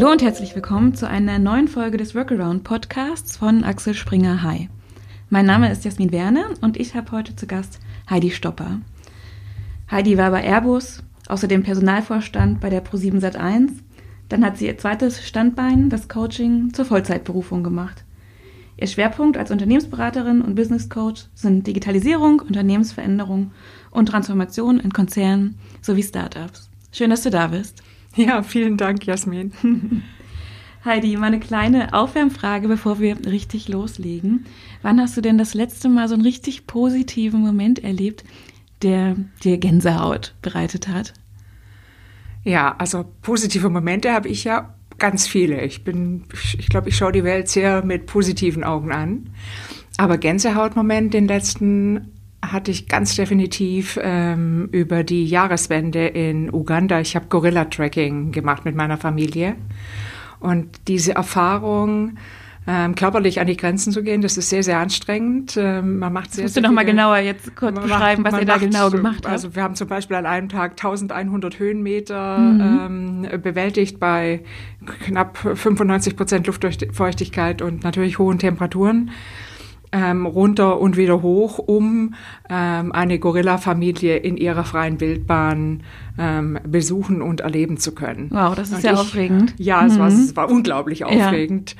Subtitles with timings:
[0.00, 4.70] Hallo und herzlich willkommen zu einer neuen Folge des Workaround Podcasts von Axel Springer Hi.
[5.28, 8.80] Mein Name ist Jasmin Werner und ich habe heute zu Gast Heidi Stopper.
[9.90, 13.72] Heidi war bei Airbus, außerdem Personalvorstand bei der Pro7 Sat1.
[14.30, 18.02] Dann hat sie ihr zweites Standbein, das Coaching, zur Vollzeitberufung gemacht.
[18.78, 23.50] Ihr Schwerpunkt als Unternehmensberaterin und Business Coach sind Digitalisierung, Unternehmensveränderung
[23.90, 26.70] und Transformation in Konzernen sowie Startups.
[26.90, 27.82] Schön, dass du da bist.
[28.16, 29.52] Ja, vielen Dank, Jasmin.
[30.84, 34.46] Heidi, meine kleine Aufwärmfrage, bevor wir richtig loslegen.
[34.82, 38.24] Wann hast du denn das letzte Mal so einen richtig positiven Moment erlebt,
[38.82, 41.12] der dir Gänsehaut bereitet hat?
[42.44, 45.62] Ja, also positive Momente habe ich ja ganz viele.
[45.62, 46.24] Ich bin,
[46.58, 49.30] ich glaube, ich schaue die Welt sehr mit positiven Augen an.
[49.98, 52.12] Aber Gänsehautmoment den letzten
[52.42, 57.00] hatte ich ganz definitiv ähm, über die Jahreswende in Uganda.
[57.00, 59.56] Ich habe Gorilla-Tracking gemacht mit meiner Familie.
[60.40, 62.16] Und diese Erfahrung,
[62.66, 65.56] ähm, körperlich an die Grenzen zu gehen, das ist sehr, sehr anstrengend.
[65.56, 68.40] Ähm, man macht sehr, Musst sehr du noch mal genauer jetzt kurz beschreiben, macht, was
[68.40, 69.26] ihr da genau gemacht habt?
[69.26, 73.26] Also wir haben zum Beispiel an einem Tag 1100 Höhenmeter mhm.
[73.32, 74.42] ähm, bewältigt bei
[75.04, 79.10] knapp 95 Prozent Luftfeuchtigkeit und natürlich hohen Temperaturen
[79.92, 82.14] ähm, runter und wieder hoch, um
[82.48, 85.82] ähm, eine Gorilla-Familie in ihrer freien Wildbahn
[86.18, 88.28] ähm, besuchen und erleben zu können.
[88.30, 89.54] Wow, das ist und ja ich, aufregend.
[89.58, 89.98] Ja, es, mhm.
[89.98, 91.74] war, es war unglaublich aufregend.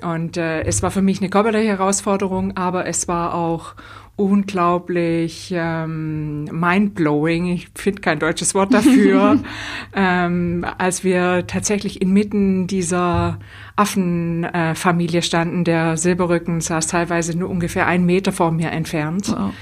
[0.00, 0.12] Ja.
[0.14, 3.74] Und äh, es war für mich eine körperliche Herausforderung, aber es war auch
[4.16, 9.38] unglaublich ähm, mindblowing, ich finde kein deutsches Wort dafür,
[9.94, 13.38] ähm, als wir tatsächlich inmitten dieser
[13.76, 15.64] Affenfamilie äh, standen.
[15.64, 19.28] Der Silberrücken saß teilweise nur ungefähr einen Meter vor mir entfernt.
[19.28, 19.52] Wow.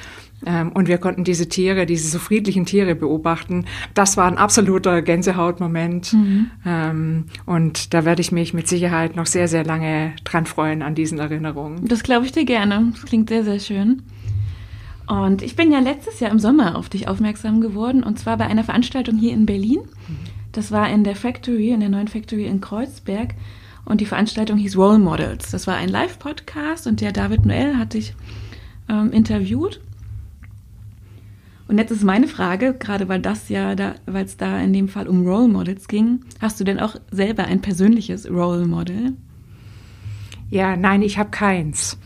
[0.46, 3.64] Ähm, und wir konnten diese Tiere, diese so friedlichen Tiere beobachten.
[3.94, 6.12] Das war ein absoluter Gänsehautmoment.
[6.12, 6.50] Mhm.
[6.64, 10.94] Ähm, und da werde ich mich mit Sicherheit noch sehr, sehr lange dran freuen an
[10.94, 11.86] diesen Erinnerungen.
[11.86, 12.90] Das glaube ich dir gerne.
[12.92, 14.02] Das klingt sehr, sehr schön.
[15.06, 18.46] Und ich bin ja letztes Jahr im Sommer auf dich aufmerksam geworden und zwar bei
[18.46, 19.80] einer Veranstaltung hier in Berlin.
[20.52, 23.34] Das war in der Factory, in der neuen Factory in Kreuzberg.
[23.84, 25.50] Und die Veranstaltung hieß Role Models.
[25.50, 28.14] Das war ein Live-Podcast und der David Noel hat dich
[28.88, 29.80] ähm, interviewt.
[31.66, 34.88] Und jetzt ist meine Frage, gerade weil das ja, da, weil es da in dem
[34.88, 39.12] Fall um Role Models ging, hast du denn auch selber ein persönliches Role Model?
[40.50, 41.98] Ja, nein, ich habe keins.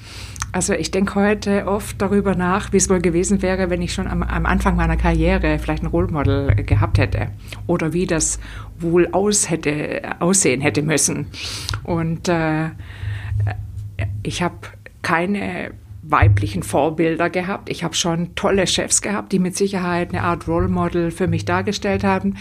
[0.50, 4.06] Also ich denke heute oft darüber nach, wie es wohl gewesen wäre, wenn ich schon
[4.06, 7.28] am, am, Anfang meiner Karriere vielleicht ein Role Model gehabt hätte
[7.66, 8.40] oder wie das
[8.78, 11.26] wohl aus hätte, aussehen hätte müssen.
[11.84, 12.70] Und äh,
[14.22, 14.56] ich habe
[15.02, 15.72] keine
[16.10, 17.68] weiblichen Vorbilder gehabt.
[17.68, 21.44] Ich habe schon tolle Chefs gehabt, die mit Sicherheit eine Art Role Model für mich
[21.44, 22.36] dargestellt haben.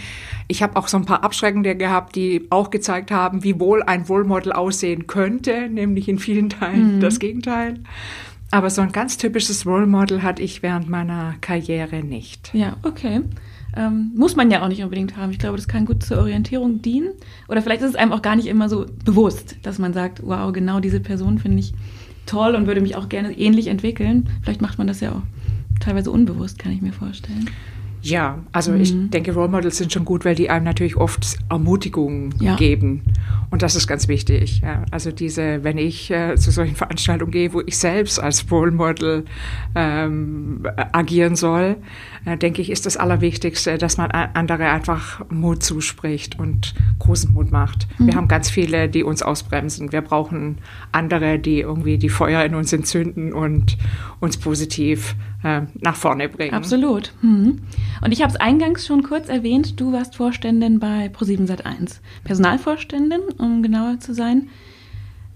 [0.48, 4.02] Ich habe auch so ein paar Abschreckende gehabt, die auch gezeigt haben, wie wohl ein
[4.02, 7.00] Role Model aussehen könnte, nämlich in vielen Teilen mhm.
[7.00, 7.80] das Gegenteil.
[8.50, 12.50] Aber so ein ganz typisches Role Model hatte ich während meiner Karriere nicht.
[12.54, 13.20] Ja, okay.
[13.76, 15.30] Ähm, muss man ja auch nicht unbedingt haben.
[15.30, 17.10] Ich glaube, das kann gut zur Orientierung dienen.
[17.48, 20.50] Oder vielleicht ist es einem auch gar nicht immer so bewusst, dass man sagt, wow,
[20.52, 21.74] genau diese Person finde ich
[22.28, 24.28] toll und würde mich auch gerne ähnlich entwickeln.
[24.42, 25.22] Vielleicht macht man das ja auch
[25.80, 27.48] teilweise unbewusst, kann ich mir vorstellen.
[28.00, 28.80] Ja, also mhm.
[28.80, 32.56] ich denke, Role Models sind schon gut, weil die einem natürlich oft Ermutigungen ja.
[32.56, 33.02] geben.
[33.50, 34.60] Und das ist ganz wichtig.
[34.60, 34.84] Ja.
[34.90, 39.24] Also diese, wenn ich äh, zu solchen Veranstaltungen gehe, wo ich selbst als Role Model
[39.74, 40.62] ähm,
[40.92, 41.76] agieren soll,
[42.24, 47.86] denke ich, ist das Allerwichtigste, dass man andere einfach Mut zuspricht und großen Mut macht.
[47.98, 48.06] Mhm.
[48.06, 49.92] Wir haben ganz viele, die uns ausbremsen.
[49.92, 50.58] Wir brauchen
[50.92, 53.76] andere, die irgendwie die Feuer in uns entzünden und
[54.20, 56.54] uns positiv äh, nach vorne bringen.
[56.54, 57.12] Absolut.
[57.22, 57.60] Mhm.
[58.02, 62.00] Und ich habe es eingangs schon kurz erwähnt, du warst Vorständin bei Pro7 Sat1.
[62.24, 64.48] Personalvorständin, um genauer zu sein.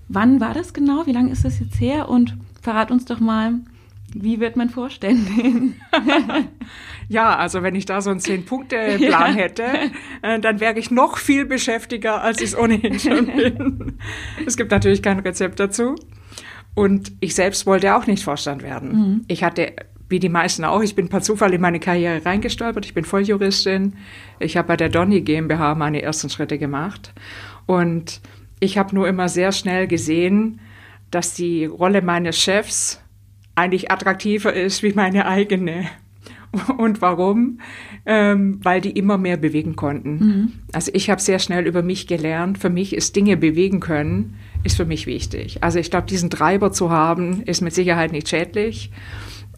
[0.08, 1.06] Wann war das genau?
[1.06, 2.08] Wie lange ist das jetzt her?
[2.08, 3.54] Und verrat uns doch mal,
[4.14, 5.74] wie wird man Vorständin?
[7.08, 9.64] ja, also wenn ich da so einen Zehn-Punkte-Plan hätte,
[10.22, 13.98] äh, dann wäre ich noch viel beschäftiger, als ich es ohnehin schon bin.
[14.46, 15.94] es gibt natürlich kein Rezept dazu.
[16.74, 18.92] Und ich selbst wollte auch nicht Vorstand werden.
[18.92, 19.24] Mhm.
[19.28, 19.74] Ich hatte
[20.08, 20.82] wie die meisten auch.
[20.82, 22.84] Ich bin per Zufall in meine Karriere reingestolpert.
[22.84, 23.94] Ich bin Volljuristin.
[24.38, 27.14] Ich habe bei der Donny GmbH meine ersten Schritte gemacht.
[27.64, 28.20] Und
[28.60, 30.60] ich habe nur immer sehr schnell gesehen,
[31.10, 33.01] dass die Rolle meines Chefs
[33.54, 35.86] eigentlich attraktiver ist wie meine eigene.
[36.76, 37.60] Und warum?
[38.04, 40.10] Ähm, weil die immer mehr bewegen konnten.
[40.18, 40.52] Mhm.
[40.72, 42.58] Also ich habe sehr schnell über mich gelernt.
[42.58, 45.62] Für mich ist Dinge bewegen können, ist für mich wichtig.
[45.62, 48.90] Also ich glaube, diesen Treiber zu haben, ist mit Sicherheit nicht schädlich.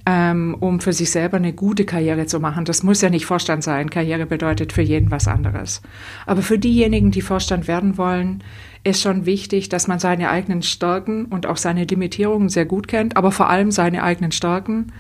[0.07, 2.65] ähm, um für sich selber eine gute Karriere zu machen.
[2.65, 3.89] Das muss ja nicht Vorstand sein.
[3.89, 5.81] Karriere bedeutet für jeden was anderes.
[6.27, 8.45] Aber für diejenigen, die Vorstand werden wollen,
[8.85, 13.17] ist schon wichtig, dass man seine eigenen Stärken und auch seine Limitierungen sehr gut kennt,
[13.17, 14.93] aber vor allem seine eigenen Stärken,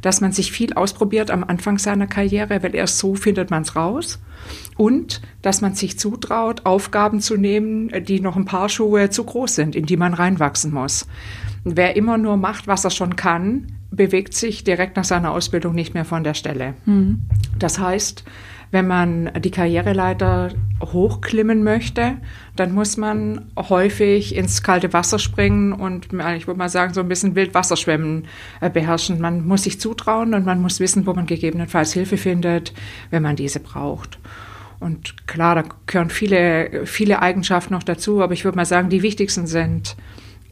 [0.00, 3.74] dass man sich viel ausprobiert am Anfang seiner Karriere, weil erst so findet man es
[3.74, 4.20] raus
[4.76, 9.56] und dass man sich zutraut, Aufgaben zu nehmen, die noch ein paar Schuhe zu groß
[9.56, 11.06] sind, in die man reinwachsen muss.
[11.64, 15.94] Wer immer nur macht, was er schon kann, bewegt sich direkt nach seiner Ausbildung nicht
[15.94, 16.74] mehr von der Stelle.
[16.86, 17.22] Mhm.
[17.58, 18.24] Das heißt,
[18.72, 20.48] wenn man die Karriereleiter
[20.82, 22.16] hochklimmen möchte,
[22.56, 27.08] dann muss man häufig ins kalte Wasser springen und ich würde mal sagen, so ein
[27.08, 28.26] bisschen Wildwasserschwemmen
[28.62, 29.20] äh, beherrschen.
[29.20, 32.72] Man muss sich zutrauen und man muss wissen, wo man gegebenenfalls Hilfe findet,
[33.10, 34.18] wenn man diese braucht.
[34.80, 39.02] Und klar, da gehören viele, viele Eigenschaften noch dazu, aber ich würde mal sagen, die
[39.02, 39.96] wichtigsten sind,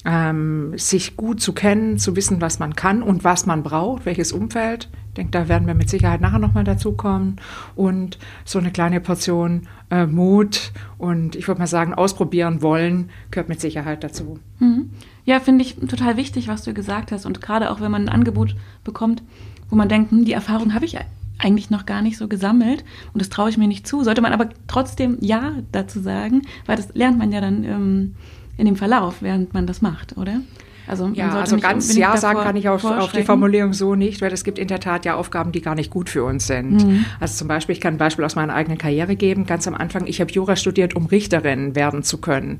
[0.04, 4.32] ähm, sich gut zu kennen, zu wissen, was man kann und was man braucht, welches
[4.32, 4.88] Umfeld.
[5.08, 7.36] Ich denke, da werden wir mit Sicherheit nachher nochmal dazu kommen.
[7.74, 13.48] Und so eine kleine Portion äh, Mut und ich würde mal sagen, ausprobieren wollen, gehört
[13.48, 14.38] mit Sicherheit dazu.
[14.58, 14.90] Mhm.
[15.24, 17.26] Ja, finde ich total wichtig, was du gesagt hast.
[17.26, 19.22] Und gerade auch, wenn man ein Angebot bekommt,
[19.68, 20.96] wo man denkt, hm, die Erfahrung habe ich
[21.38, 24.32] eigentlich noch gar nicht so gesammelt und das traue ich mir nicht zu, sollte man
[24.32, 27.64] aber trotzdem Ja dazu sagen, weil das lernt man ja dann.
[27.64, 28.14] Ähm,
[28.60, 30.40] in dem Verlauf, während man das macht, oder?
[30.86, 34.32] Also, ja, also ganz Ja sagen kann ich auf, auf, die Formulierung so nicht, weil
[34.32, 36.84] es gibt in der Tat ja Aufgaben, die gar nicht gut für uns sind.
[36.84, 37.04] Mhm.
[37.20, 39.46] Also zum Beispiel, ich kann ein Beispiel aus meiner eigenen Karriere geben.
[39.46, 42.58] Ganz am Anfang, ich habe Jura studiert, um Richterin werden zu können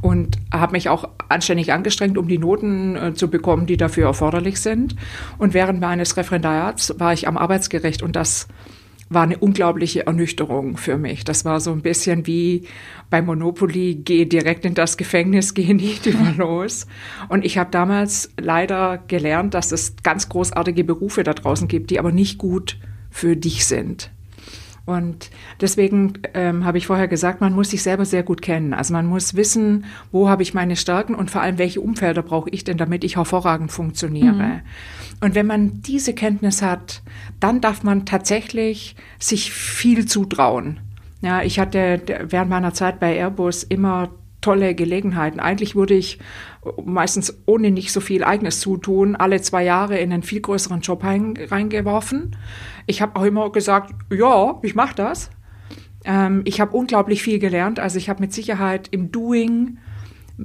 [0.00, 4.60] und habe mich auch anständig angestrengt, um die Noten äh, zu bekommen, die dafür erforderlich
[4.60, 4.94] sind.
[5.38, 8.46] Und während meines Referendariats war ich am Arbeitsgericht und das
[9.14, 11.24] war eine unglaubliche Ernüchterung für mich.
[11.24, 12.66] Das war so ein bisschen wie
[13.10, 16.86] bei Monopoly, geh direkt in das Gefängnis, geh nicht über los.
[17.28, 21.98] Und ich habe damals leider gelernt, dass es ganz großartige Berufe da draußen gibt, die
[21.98, 22.78] aber nicht gut
[23.10, 24.10] für dich sind.
[24.84, 25.30] Und
[25.60, 28.74] deswegen ähm, habe ich vorher gesagt, man muss sich selber sehr gut kennen.
[28.74, 32.50] Also man muss wissen, wo habe ich meine Stärken und vor allem, welche Umfelder brauche
[32.50, 34.32] ich denn, damit ich hervorragend funktioniere.
[34.32, 34.60] Mhm.
[35.20, 37.02] Und wenn man diese Kenntnis hat,
[37.38, 40.80] dann darf man tatsächlich sich viel zutrauen.
[41.20, 45.38] Ja, ich hatte während meiner Zeit bei Airbus immer tolle Gelegenheiten.
[45.38, 46.18] Eigentlich wurde ich
[46.84, 51.02] meistens ohne nicht so viel eigenes Zutun alle zwei Jahre in einen viel größeren Job
[51.04, 52.36] reingeworfen.
[52.86, 55.30] Ich habe auch immer gesagt, ja, ich mache das.
[56.04, 57.80] Ähm, ich habe unglaublich viel gelernt.
[57.80, 59.78] Also ich habe mit Sicherheit im Doing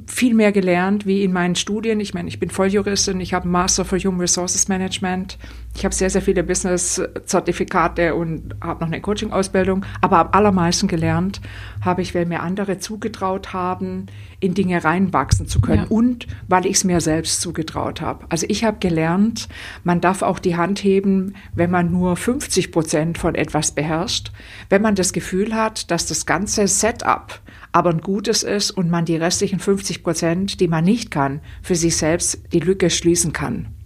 [0.05, 1.99] viel mehr gelernt wie in meinen Studien.
[1.99, 5.37] Ich meine, ich bin Volljuristin, ich habe Master for Human Resources Management,
[5.77, 9.85] ich habe sehr, sehr viele Business-Zertifikate und habe noch eine Coaching-Ausbildung.
[10.01, 11.39] Aber am allermeisten gelernt
[11.81, 14.07] habe ich, weil mir andere zugetraut haben,
[14.39, 15.89] in Dinge reinwachsen zu können ja.
[15.89, 18.25] und weil ich es mir selbst zugetraut habe.
[18.29, 19.49] Also ich habe gelernt,
[19.83, 24.31] man darf auch die Hand heben, wenn man nur 50 Prozent von etwas beherrscht.
[24.69, 27.39] Wenn man das Gefühl hat, dass das ganze Setup
[27.71, 31.75] aber ein gutes ist und man die restlichen 50 Prozent, die man nicht kann, für
[31.75, 33.76] sich selbst die Lücke schließen kann.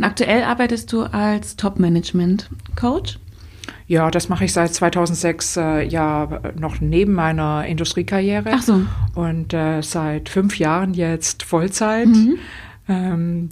[0.00, 3.18] Und aktuell arbeitest du als Top-Management-Coach?
[3.86, 8.50] Ja, das mache ich seit 2006 äh, ja noch neben meiner Industriekarriere.
[8.50, 8.80] Ach so.
[9.14, 12.06] Und äh, seit fünf Jahren jetzt Vollzeit.
[12.06, 12.38] Mhm.
[12.88, 13.48] Ähm,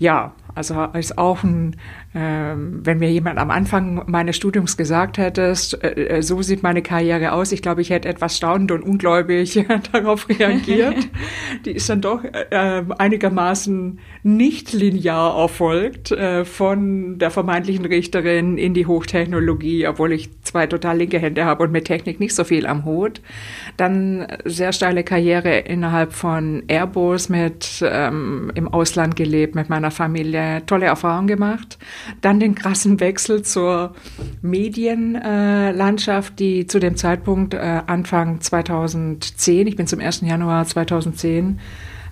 [0.00, 1.76] ja, also ist auch ein,
[2.14, 7.32] wenn mir jemand am Anfang meines Studiums gesagt hätte, äh, äh, so sieht meine Karriere
[7.32, 10.96] aus, ich glaube, ich hätte etwas staunend und ungläubig darauf reagiert.
[11.64, 16.14] Die ist dann doch äh, einigermaßen nicht linear erfolgt,
[16.44, 21.72] von der vermeintlichen Richterin in die Hochtechnologie, obwohl ich zwei total linke Hände habe und
[21.72, 23.20] mit Technik nicht so viel am Hut.
[23.76, 30.64] Dann sehr steile Karriere innerhalb von Airbus mit ähm, im Ausland gelebt mit meiner Familie
[30.66, 31.78] tolle Erfahrung gemacht.
[32.20, 33.94] Dann den krassen Wechsel zur
[34.42, 40.22] Medienlandschaft, die zu dem Zeitpunkt äh, Anfang 2010, ich bin zum 1.
[40.22, 41.60] Januar 2010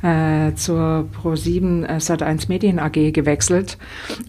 [0.02, 3.78] äh, zur Pro7 äh, Sat1 Medien AG gewechselt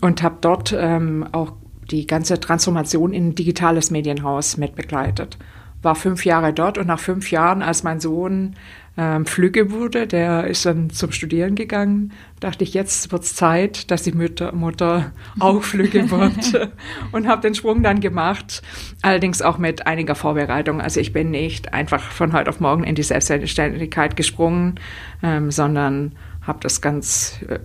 [0.02, 1.54] und habe dort ähm, auch
[1.90, 5.38] die ganze Transformation in ein digitales Medienhaus mitbegleitet.
[5.82, 8.56] War fünf Jahre dort und nach fünf Jahren, als mein Sohn
[8.98, 12.12] ähm, Flügge wurde, der ist dann zum Studieren gegangen,
[12.42, 16.72] dachte ich, jetzt wird's Zeit, dass die Mutter, Mutter auch Flügge wird
[17.14, 18.62] und habe den Sprung dann gemacht,
[19.02, 20.82] allerdings auch mit einiger Vorbereitung.
[20.82, 24.76] Also ich bin nicht einfach von heute auf morgen in die Selbstständigkeit gesprungen,
[25.24, 27.60] ähm, sondern habe das ganz äh,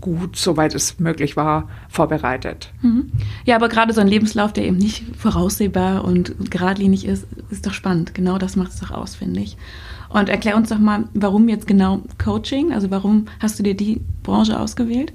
[0.00, 2.70] gut, soweit es möglich war, vorbereitet.
[2.82, 3.10] Mhm.
[3.46, 7.72] Ja, aber gerade so ein Lebenslauf, der eben nicht voraussehbar und geradlinig ist, ist doch
[7.72, 8.14] spannend.
[8.14, 9.56] Genau das macht es doch aus, finde ich.
[10.10, 12.72] Und erklär uns doch mal, warum jetzt genau Coaching?
[12.72, 15.12] Also warum hast du dir die Branche ausgewählt?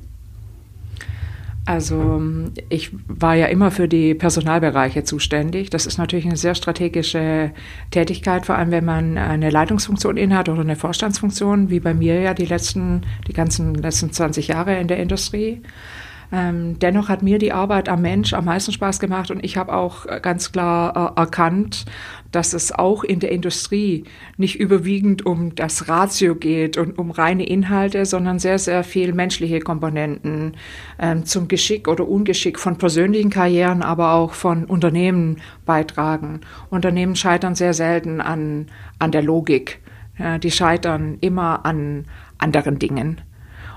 [1.68, 2.22] Also
[2.70, 5.72] ich war ja immer für die Personalbereiche zuständig.
[5.72, 7.52] Das ist natürlich eine sehr strategische
[7.90, 12.36] Tätigkeit, vor allem wenn man eine Leitungsfunktion innehat oder eine Vorstandsfunktion, wie bei mir ja
[12.36, 15.64] die letzten, die ganzen letzten 20 Jahre in der Industrie.
[16.32, 19.74] Ähm, dennoch hat mir die Arbeit am Mensch am meisten Spaß gemacht und ich habe
[19.74, 21.86] auch ganz klar äh, erkannt,
[22.32, 24.04] dass es auch in der Industrie
[24.38, 29.62] nicht überwiegend um das Ratio geht und um reine Inhalte, sondern sehr, sehr viel menschliche
[29.62, 30.58] Komponenten
[31.00, 36.42] ähm, zum Geschick oder Ungeschick von persönlichen Karrieren, aber auch von Unternehmen beitragen.
[36.70, 38.68] Unternehmen scheitern sehr selten an,
[39.00, 39.80] an der Logik.
[40.18, 42.06] Ja, die scheitern immer an
[42.38, 43.22] anderen Dingen.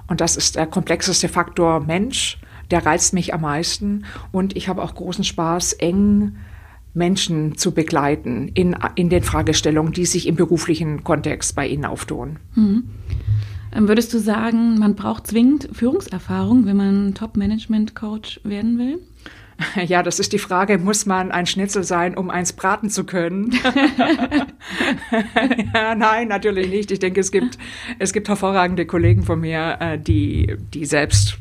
[0.08, 2.38] Und das ist der komplexeste Faktor Mensch.
[2.70, 4.04] Der reizt mich am meisten.
[4.32, 6.36] Und ich habe auch großen Spaß, eng
[6.94, 12.38] Menschen zu begleiten in, in den Fragestellungen, die sich im beruflichen Kontext bei Ihnen auftun.
[12.54, 12.84] Mhm.
[13.74, 18.98] Würdest du sagen, man braucht zwingend Führungserfahrung, wenn man Top-Management-Coach werden will?
[19.86, 23.50] Ja, das ist die Frage, muss man ein Schnitzel sein, um eins braten zu können?
[25.74, 26.90] ja, nein, natürlich nicht.
[26.90, 27.58] Ich denke, es gibt,
[27.98, 31.38] es gibt hervorragende Kollegen von mir, äh, die, die selbst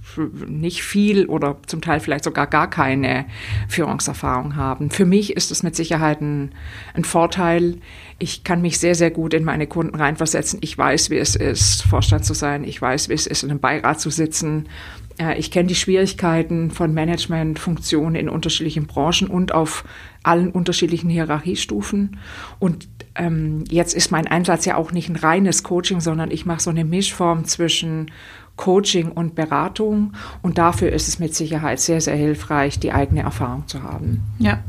[0.47, 3.25] nicht viel oder zum Teil vielleicht sogar gar keine
[3.67, 4.89] Führungserfahrung haben.
[4.89, 6.53] Für mich ist es mit Sicherheit ein,
[6.93, 7.77] ein Vorteil.
[8.19, 10.59] Ich kann mich sehr, sehr gut in meine Kunden reinversetzen.
[10.63, 12.63] Ich weiß, wie es ist, Vorstand zu sein.
[12.63, 14.67] Ich weiß, wie es ist, in einem Beirat zu sitzen
[15.37, 19.83] ich kenne die Schwierigkeiten von Managementfunktionen in unterschiedlichen Branchen und auf
[20.23, 22.17] allen unterschiedlichen Hierarchiestufen.
[22.59, 26.61] Und ähm, jetzt ist mein Einsatz ja auch nicht ein reines Coaching, sondern ich mache
[26.61, 28.11] so eine Mischform zwischen
[28.57, 30.13] Coaching und Beratung.
[30.41, 34.23] Und dafür ist es mit Sicherheit sehr, sehr hilfreich, die eigene Erfahrung zu haben.
[34.39, 34.59] Ja,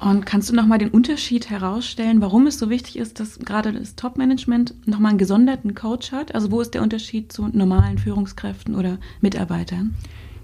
[0.00, 3.96] und kannst du nochmal den Unterschied herausstellen, warum es so wichtig ist, dass gerade das
[3.96, 6.34] Top-Management nochmal einen gesonderten Coach hat?
[6.34, 9.94] Also wo ist der Unterschied zu normalen Führungskräften oder Mitarbeitern?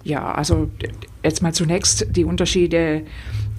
[0.04, 0.70] Ja, also
[1.24, 3.04] jetzt mal zunächst die Unterschiede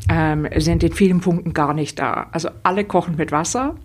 [0.10, 2.28] ähm, sind in vielen Punkten gar nicht da.
[2.32, 3.76] Also alle kochen mit Wasser,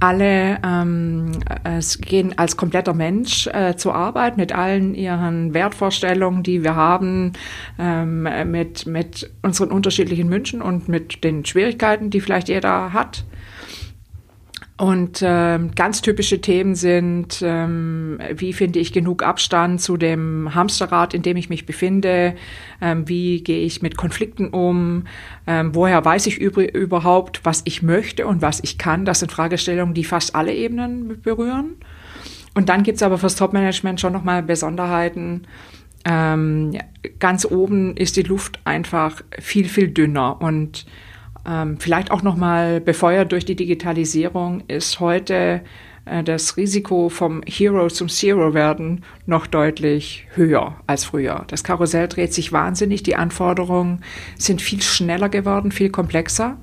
[0.00, 1.32] alle ähm,
[1.64, 7.32] es gehen als kompletter Mensch äh, zur Arbeit mit allen ihren Wertvorstellungen, die wir haben,
[7.78, 13.24] ähm, mit, mit unseren unterschiedlichen Wünschen und mit den Schwierigkeiten, die vielleicht jeder hat.
[14.80, 21.12] Und ähm, ganz typische Themen sind, ähm, wie finde ich genug Abstand zu dem Hamsterrad,
[21.12, 22.34] in dem ich mich befinde,
[22.80, 25.04] ähm, wie gehe ich mit Konflikten um,
[25.46, 29.04] ähm, woher weiß ich überhaupt, was ich möchte und was ich kann.
[29.04, 31.76] Das sind Fragestellungen, die fast alle Ebenen berühren.
[32.54, 35.42] Und dann gibt's aber fürs Top-Management schon nochmal Besonderheiten.
[36.06, 36.78] Ähm,
[37.18, 40.86] ganz oben ist die Luft einfach viel, viel dünner und
[41.46, 45.62] ähm, vielleicht auch nochmal befeuert durch die Digitalisierung ist heute
[46.04, 51.44] äh, das Risiko vom Hero zum Zero werden noch deutlich höher als früher.
[51.48, 54.02] Das Karussell dreht sich wahnsinnig, die Anforderungen
[54.36, 56.58] sind viel schneller geworden, viel komplexer.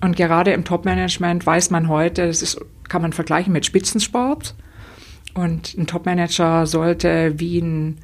[0.00, 4.54] Und gerade im Top-Management weiß man heute, das ist, kann man vergleichen mit Spitzensport.
[5.34, 7.98] Und ein Top-Manager sollte wie ein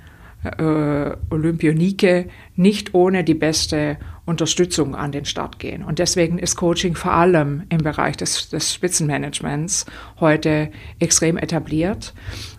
[0.44, 5.84] äh, Olympionike nicht ohne die beste Unterstützung an den Start gehen.
[5.84, 9.86] Und deswegen ist Coaching vor allem im Bereich des, des Spitzenmanagements
[10.20, 12.14] heute extrem etabliert.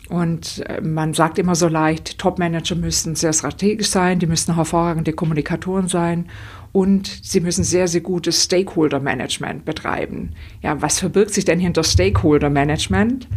[0.10, 5.14] Und äh, man sagt immer so leicht, Top-Manager müssen sehr strategisch sein, die müssen hervorragende
[5.14, 6.26] Kommunikatoren sein
[6.74, 10.32] und sie müssen sehr, sehr gutes Stakeholder-Management betreiben.
[10.62, 13.28] Ja, was verbirgt sich denn hinter Stakeholder-Management?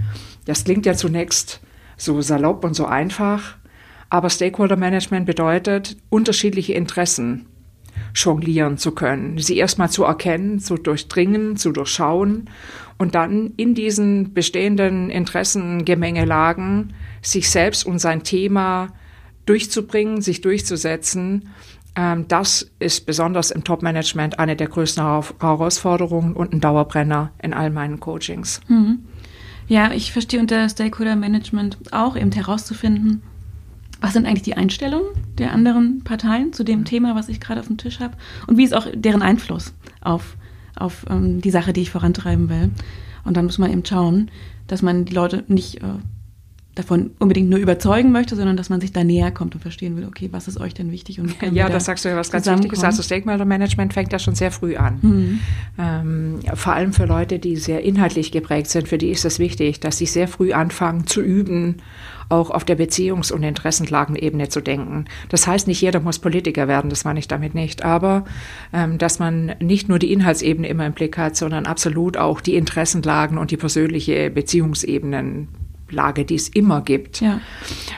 [0.44, 1.60] Das klingt ja zunächst
[1.96, 3.56] so salopp und so einfach,
[4.14, 7.46] aber Stakeholder Management bedeutet, unterschiedliche Interessen
[8.14, 12.48] jonglieren zu können, sie erstmal zu erkennen, zu durchdringen, zu durchschauen
[12.96, 16.92] und dann in diesen bestehenden Interessengemengelagen
[17.22, 18.92] sich selbst und sein Thema
[19.46, 21.48] durchzubringen, sich durchzusetzen.
[21.96, 25.02] Ähm, das ist besonders im Top-Management eine der größten
[25.40, 28.60] Herausforderungen und ein Dauerbrenner in all meinen Coachings.
[28.68, 29.06] Mhm.
[29.66, 33.20] Ja, ich verstehe unter Stakeholder Management auch eben herauszufinden,
[34.04, 35.08] was sind eigentlich die Einstellungen
[35.38, 38.14] der anderen Parteien zu dem Thema, was ich gerade auf dem Tisch habe?
[38.46, 40.36] Und wie ist auch deren Einfluss auf,
[40.76, 42.70] auf ähm, die Sache, die ich vorantreiben will?
[43.24, 44.30] Und dann muss man eben schauen,
[44.66, 45.86] dass man die Leute nicht äh,
[46.74, 50.04] davon unbedingt nur überzeugen möchte, sondern dass man sich da näher kommt und verstehen will,
[50.04, 51.18] okay, was ist euch denn wichtig?
[51.18, 52.84] Und ja, das sagst du ja was ganz Wichtiges.
[52.84, 54.98] Also Stakeholder Management fängt ja schon sehr früh an.
[55.00, 55.40] Mhm.
[55.78, 59.80] Ähm, vor allem für Leute, die sehr inhaltlich geprägt sind, für die ist es wichtig,
[59.80, 61.76] dass sie sehr früh anfangen zu üben,
[62.28, 65.06] auch auf der Beziehungs- und Interessenlagenebene zu denken.
[65.28, 68.24] Das heißt, nicht jeder muss Politiker werden, das meine ich damit nicht, aber
[68.72, 72.54] ähm, dass man nicht nur die Inhaltsebene immer im Blick hat, sondern absolut auch die
[72.54, 75.48] Interessenlagen und die persönliche Beziehungsebenen
[75.90, 77.20] Lage, die es immer gibt.
[77.20, 77.40] Ja.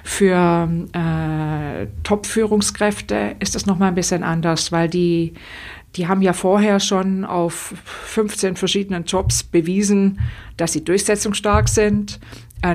[0.05, 5.35] Für äh, Top-Führungskräfte ist das nochmal ein bisschen anders, weil die,
[5.97, 10.21] die haben ja vorher schon auf 15 verschiedenen Jobs bewiesen,
[10.57, 12.21] dass sie durchsetzungsstark sind,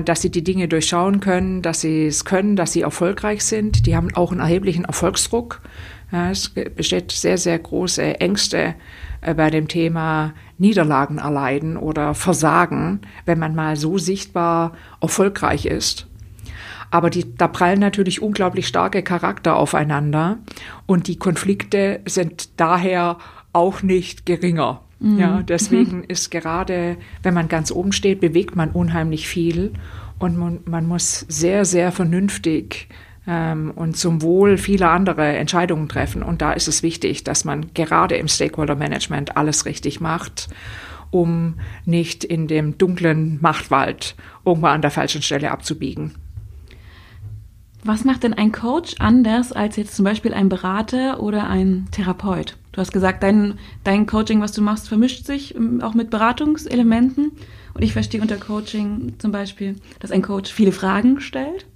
[0.04, 3.86] dass sie die Dinge durchschauen können, dass sie es können, dass sie erfolgreich sind.
[3.86, 5.60] Die haben auch einen erheblichen Erfolgsdruck.
[6.10, 8.74] Es besteht sehr, sehr große Ängste
[9.22, 16.06] äh, bei dem Thema Niederlagen erleiden oder Versagen, wenn man mal so sichtbar erfolgreich ist.
[16.90, 20.38] Aber die, da prallen natürlich unglaublich starke Charakter aufeinander
[20.84, 23.16] und die Konflikte sind daher
[23.54, 24.82] auch nicht geringer.
[25.02, 25.18] Mhm.
[25.18, 29.72] Ja, deswegen ist gerade, wenn man ganz oben steht, bewegt man unheimlich viel
[30.18, 32.88] und man, man muss sehr, sehr vernünftig
[33.26, 36.22] ähm, und zum Wohl vieler anderer Entscheidungen treffen.
[36.22, 40.48] Und da ist es wichtig, dass man gerade im Stakeholder Management alles richtig macht,
[41.10, 41.54] um
[41.84, 46.14] nicht in dem dunklen Machtwald irgendwo an der falschen Stelle abzubiegen.
[47.84, 52.56] Was macht denn ein Coach anders als jetzt zum Beispiel ein Berater oder ein Therapeut?
[52.70, 57.32] Du hast gesagt, dein, dein Coaching, was du machst, vermischt sich ähm, auch mit Beratungselementen.
[57.74, 61.66] Und ich verstehe unter Coaching zum Beispiel, dass ein Coach viele Fragen stellt,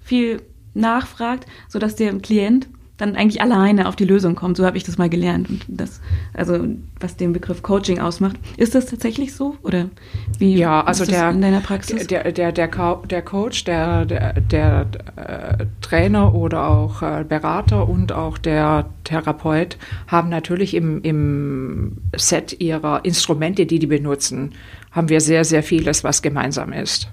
[0.00, 0.42] viel
[0.74, 4.56] nachfragt, sodass der Klient dann eigentlich alleine auf die Lösung kommt.
[4.56, 5.48] So habe ich das mal gelernt.
[5.50, 6.00] Und das,
[6.32, 6.64] also
[7.00, 8.36] was den Begriff Coaching ausmacht.
[8.56, 9.56] Ist das tatsächlich so?
[9.62, 9.90] Oder
[10.38, 12.06] wie ja, also ist der, in deiner Praxis?
[12.06, 14.86] Der, der, der, der Coach, der, der, der
[15.16, 22.60] äh, Trainer oder auch äh, Berater und auch der Therapeut haben natürlich im, im Set
[22.60, 24.52] ihrer Instrumente, die die benutzen,
[24.92, 27.08] haben wir sehr, sehr vieles, was gemeinsam ist.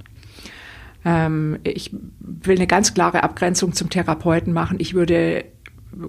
[1.03, 4.77] Ähm, ich will eine ganz klare Abgrenzung zum Therapeuten machen.
[4.79, 5.45] Ich würde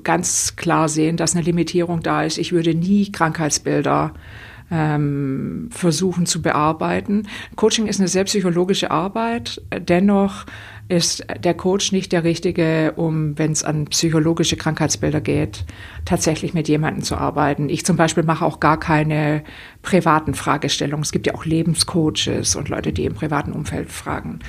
[0.03, 2.39] ganz klar sehen, dass eine Limitierung da ist.
[2.39, 4.15] Ich würde nie Krankheitsbilder
[4.71, 7.29] ähm, versuchen zu bearbeiten.
[7.57, 9.61] Coaching ist eine sehr psychologische Arbeit.
[9.79, 10.47] Dennoch
[10.89, 15.65] ist der Coach nicht der Richtige, um, wenn es an psychologische Krankheitsbilder geht,
[16.05, 17.69] tatsächlich mit jemandem zu arbeiten.
[17.69, 19.45] Ich zum Beispiel mache auch gar keine
[19.83, 21.03] privaten Fragestellungen.
[21.03, 24.41] Es gibt ja auch Lebenscoaches und Leute, die im privaten Umfeld fragen.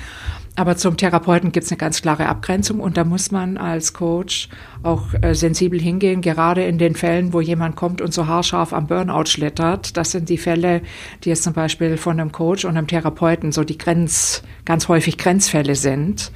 [0.56, 4.48] Aber zum Therapeuten gibt es eine ganz klare Abgrenzung und da muss man als Coach
[4.84, 8.86] auch äh, sensibel hingehen, gerade in den Fällen, wo jemand kommt und so haarscharf am
[8.86, 9.96] Burnout schlittert.
[9.96, 10.82] Das sind die Fälle,
[11.24, 15.18] die jetzt zum Beispiel von einem Coach und einem Therapeuten so die Grenz, ganz häufig
[15.18, 16.30] Grenzfälle sind.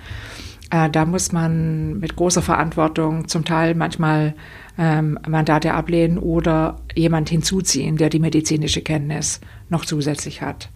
[0.70, 4.34] Äh, da muss man mit großer Verantwortung zum Teil manchmal
[4.76, 9.40] ähm, Mandate ablehnen oder jemand hinzuziehen, der die medizinische Kenntnis
[9.70, 10.70] noch zusätzlich hat.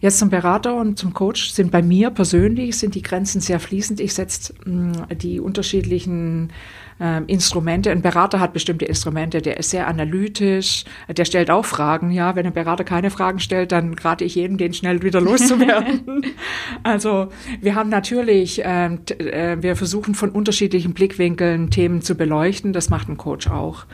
[0.00, 4.00] Jetzt zum Berater und zum Coach sind bei mir persönlich sind die Grenzen sehr fließend.
[4.00, 6.52] Ich setze mm, die unterschiedlichen
[7.00, 7.90] äh, Instrumente.
[7.90, 12.10] Ein Berater hat bestimmte Instrumente, der ist sehr analytisch, der stellt auch Fragen.
[12.10, 16.22] Ja, wenn ein Berater keine Fragen stellt, dann rate ich jedem, den schnell wieder loszuwerden.
[16.82, 17.28] also
[17.60, 22.72] wir haben natürlich, äh, äh, wir versuchen von unterschiedlichen Blickwinkeln Themen zu beleuchten.
[22.72, 23.86] Das macht ein Coach auch.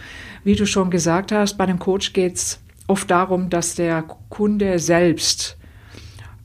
[0.44, 5.56] Wie du schon gesagt hast, bei einem Coach geht's oft darum, dass der Kunde selbst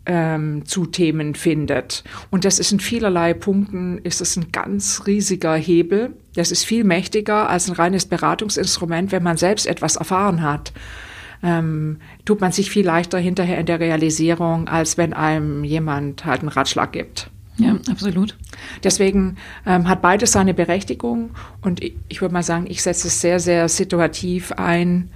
[0.08, 2.04] ähm, zu Themen findet.
[2.32, 6.16] Und das ist in vielerlei Punkten, ist es ein ganz riesiger Hebel.
[6.36, 10.72] Das ist viel mächtiger als ein reines Beratungsinstrument, wenn man selbst etwas erfahren hat.
[11.44, 16.40] Ähm, tut man sich viel leichter hinterher in der Realisierung, als wenn einem jemand halt
[16.40, 17.30] einen Ratschlag gibt.
[17.58, 18.38] Ja, absolut.
[18.84, 23.20] Deswegen ähm, hat beides seine Berechtigung und ich, ich würde mal sagen, ich setze es
[23.20, 25.10] sehr, sehr situativ ein.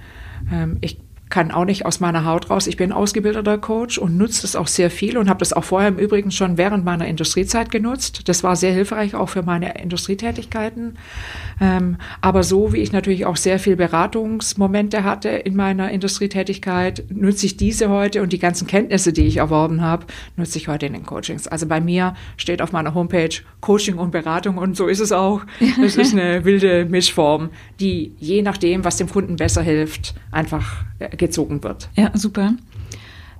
[0.52, 0.98] Ähm, ich
[1.32, 2.66] kann auch nicht aus meiner Haut raus.
[2.66, 5.88] Ich bin ausgebildeter Coach und nutze das auch sehr viel und habe das auch vorher
[5.88, 8.28] im Übrigen schon während meiner Industriezeit genutzt.
[8.28, 10.98] Das war sehr hilfreich auch für meine Industrietätigkeiten.
[11.58, 17.46] Ähm, aber so wie ich natürlich auch sehr viel Beratungsmomente hatte in meiner Industrietätigkeit, nutze
[17.46, 20.04] ich diese heute und die ganzen Kenntnisse, die ich erworben habe,
[20.36, 21.48] nutze ich heute in den Coachings.
[21.48, 25.40] Also bei mir steht auf meiner Homepage Coaching und Beratung und so ist es auch.
[25.82, 27.48] Es ist eine wilde Mischform,
[27.80, 31.88] die je nachdem, was dem Kunden besser hilft, einfach äh, gezogen wird.
[31.94, 32.54] Ja, super.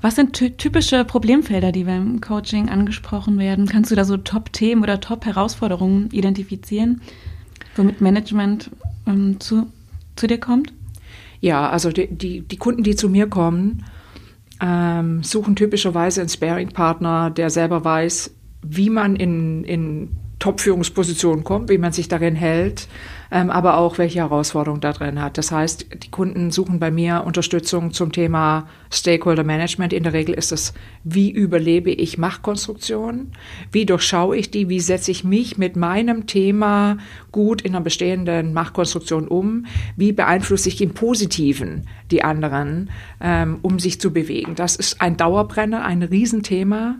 [0.00, 3.66] Was sind typische Problemfelder, die beim Coaching angesprochen werden?
[3.66, 7.02] Kannst du da so Top-Themen oder Top-Herausforderungen identifizieren,
[7.76, 8.70] womit Management
[9.06, 9.66] ähm, zu,
[10.16, 10.72] zu dir kommt?
[11.40, 13.84] Ja, also die, die, die Kunden, die zu mir kommen,
[14.60, 21.78] ähm, suchen typischerweise einen Sparing-Partner, der selber weiß, wie man in, in Top-Führungspositionen kommt, wie
[21.78, 22.88] man sich darin hält,
[23.30, 25.38] ähm, aber auch welche Herausforderungen da drin hat.
[25.38, 29.92] Das heißt, die Kunden suchen bei mir Unterstützung zum Thema Stakeholder Management.
[29.92, 30.74] In der Regel ist es,
[31.04, 33.30] wie überlebe ich Machtkonstruktionen?
[33.70, 34.68] Wie durchschaue ich die?
[34.68, 36.98] Wie setze ich mich mit meinem Thema
[37.30, 39.66] gut in einer bestehenden Machtkonstruktion um?
[39.96, 44.56] Wie beeinflusse ich im Positiven die anderen, ähm, um sich zu bewegen?
[44.56, 46.96] Das ist ein Dauerbrenner, ein Riesenthema.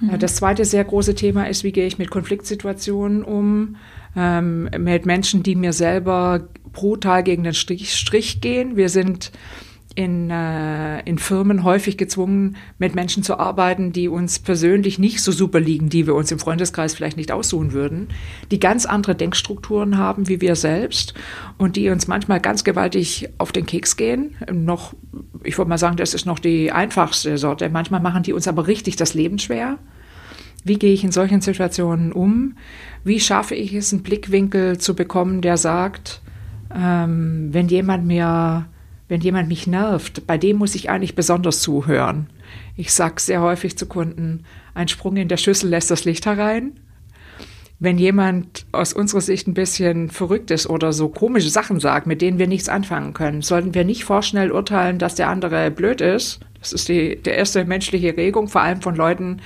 [0.00, 0.18] Mhm.
[0.18, 3.76] Das zweite sehr große Thema ist, wie gehe ich mit Konfliktsituationen um,
[4.16, 8.76] ähm, mit Menschen, die mir selber brutal gegen den Strich, Strich gehen.
[8.76, 9.32] Wir sind
[9.94, 15.30] in, äh, in Firmen häufig gezwungen, mit Menschen zu arbeiten, die uns persönlich nicht so
[15.30, 18.08] super liegen, die wir uns im Freundeskreis vielleicht nicht aussuchen würden,
[18.50, 21.14] die ganz andere Denkstrukturen haben wie wir selbst
[21.58, 24.34] und die uns manchmal ganz gewaltig auf den Keks gehen.
[24.52, 24.94] Noch,
[25.44, 27.68] ich würde mal sagen, das ist noch die einfachste Sorte.
[27.68, 29.78] Manchmal machen die uns aber richtig das Leben schwer.
[30.64, 32.56] Wie gehe ich in solchen Situationen um?
[33.04, 36.22] Wie schaffe ich es, einen Blickwinkel zu bekommen, der sagt,
[36.74, 38.66] ähm, wenn jemand mir
[39.08, 42.28] wenn jemand mich nervt, bei dem muss ich eigentlich besonders zuhören.
[42.76, 46.72] Ich sage sehr häufig zu Kunden, ein Sprung in der Schüssel lässt das Licht herein.
[47.80, 52.22] Wenn jemand aus unserer Sicht ein bisschen verrückt ist oder so komische Sachen sagt, mit
[52.22, 56.40] denen wir nichts anfangen können, sollten wir nicht vorschnell urteilen, dass der andere blöd ist.
[56.60, 59.42] Das ist die, die erste menschliche Regung, vor allem von Leuten,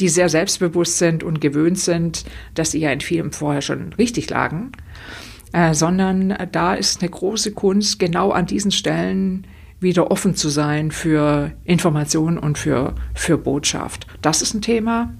[0.00, 4.28] die sehr selbstbewusst sind und gewöhnt sind, dass sie ja in vielem vorher schon richtig
[4.28, 4.72] lagen
[5.52, 9.46] äh, sondern da ist eine große Kunst, genau an diesen Stellen
[9.80, 14.06] wieder offen zu sein für Information und für, für Botschaft.
[14.22, 15.14] Das ist ein Thema.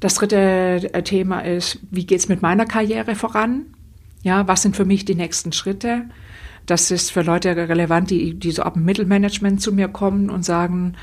[0.00, 3.66] Das dritte äh, Thema ist, wie geht es mit meiner Karriere voran?
[4.22, 6.06] Ja, was sind für mich die nächsten Schritte?
[6.66, 10.44] Das ist für Leute relevant, die, die so ab dem Mittelmanagement zu mir kommen und
[10.44, 10.94] sagen,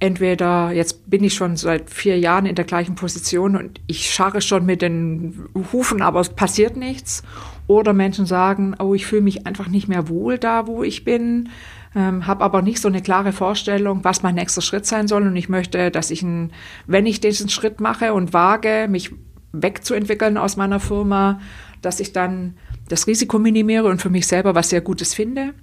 [0.00, 4.40] entweder jetzt bin ich schon seit vier Jahren in der gleichen Position und ich scharre
[4.40, 7.22] schon mit den Hufen, aber es passiert nichts.
[7.66, 11.48] Oder Menschen sagen, oh, ich fühle mich einfach nicht mehr wohl da, wo ich bin,
[11.94, 15.26] ähm, habe aber nicht so eine klare Vorstellung, was mein nächster Schritt sein soll.
[15.26, 16.52] Und ich möchte, dass ich, ein,
[16.86, 19.12] wenn ich diesen Schritt mache und wage, mich
[19.52, 21.40] wegzuentwickeln aus meiner Firma,
[21.80, 22.54] dass ich dann
[22.88, 25.54] das Risiko minimiere und für mich selber was sehr Gutes finde.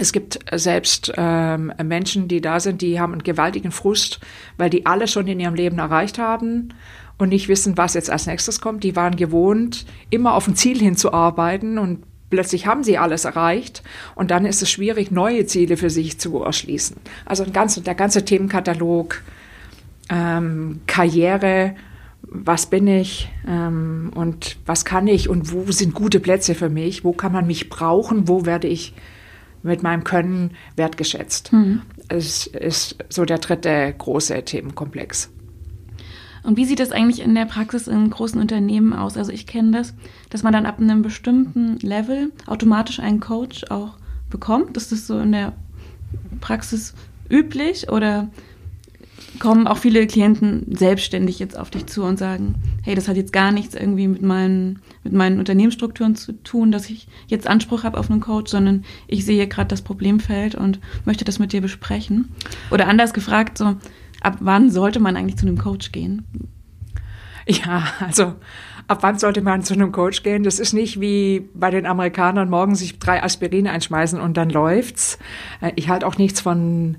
[0.00, 4.18] Es gibt selbst ähm, Menschen, die da sind, die haben einen gewaltigen Frust,
[4.56, 6.72] weil die alle schon in ihrem Leben erreicht haben
[7.18, 8.82] und nicht wissen, was jetzt als nächstes kommt.
[8.82, 13.82] Die waren gewohnt, immer auf ein Ziel hinzuarbeiten und plötzlich haben sie alles erreicht
[14.14, 16.96] und dann ist es schwierig, neue Ziele für sich zu erschließen.
[17.26, 19.20] Also ein ganz, der ganze Themenkatalog,
[20.08, 21.74] ähm, Karriere,
[22.22, 27.04] was bin ich ähm, und was kann ich und wo sind gute Plätze für mich,
[27.04, 28.94] wo kann man mich brauchen, wo werde ich
[29.62, 31.52] mit meinem Können wertgeschätzt.
[31.52, 31.82] Mhm.
[32.08, 35.30] Es ist so der dritte große Themenkomplex.
[36.42, 39.16] Und wie sieht das eigentlich in der Praxis in großen Unternehmen aus?
[39.16, 39.94] Also ich kenne das,
[40.30, 43.98] dass man dann ab einem bestimmten Level automatisch einen Coach auch
[44.30, 44.76] bekommt.
[44.76, 45.52] Ist das so in der
[46.40, 46.94] Praxis
[47.28, 48.28] üblich oder
[49.38, 53.32] kommen auch viele Klienten selbstständig jetzt auf dich zu und sagen, hey, das hat jetzt
[53.32, 57.98] gar nichts irgendwie mit meinen, mit meinen Unternehmensstrukturen zu tun, dass ich jetzt Anspruch habe
[57.98, 62.30] auf einen Coach, sondern ich sehe gerade das Problemfeld und möchte das mit dir besprechen.
[62.70, 63.76] Oder anders gefragt, so,
[64.20, 66.24] ab wann sollte man eigentlich zu einem Coach gehen?
[67.48, 68.34] Ja, also
[68.86, 70.42] ab wann sollte man zu einem Coach gehen?
[70.42, 75.18] Das ist nicht wie bei den Amerikanern morgen sich drei Aspirin einschmeißen und dann läuft's.
[75.60, 76.96] Äh, ich halte auch nichts von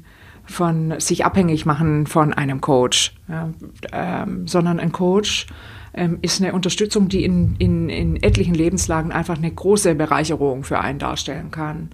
[0.51, 3.49] von sich abhängig machen von einem Coach, ja,
[3.91, 5.47] ähm, sondern ein Coach
[5.93, 10.79] ähm, ist eine Unterstützung, die in, in, in etlichen Lebenslagen einfach eine große Bereicherung für
[10.79, 11.89] einen darstellen kann.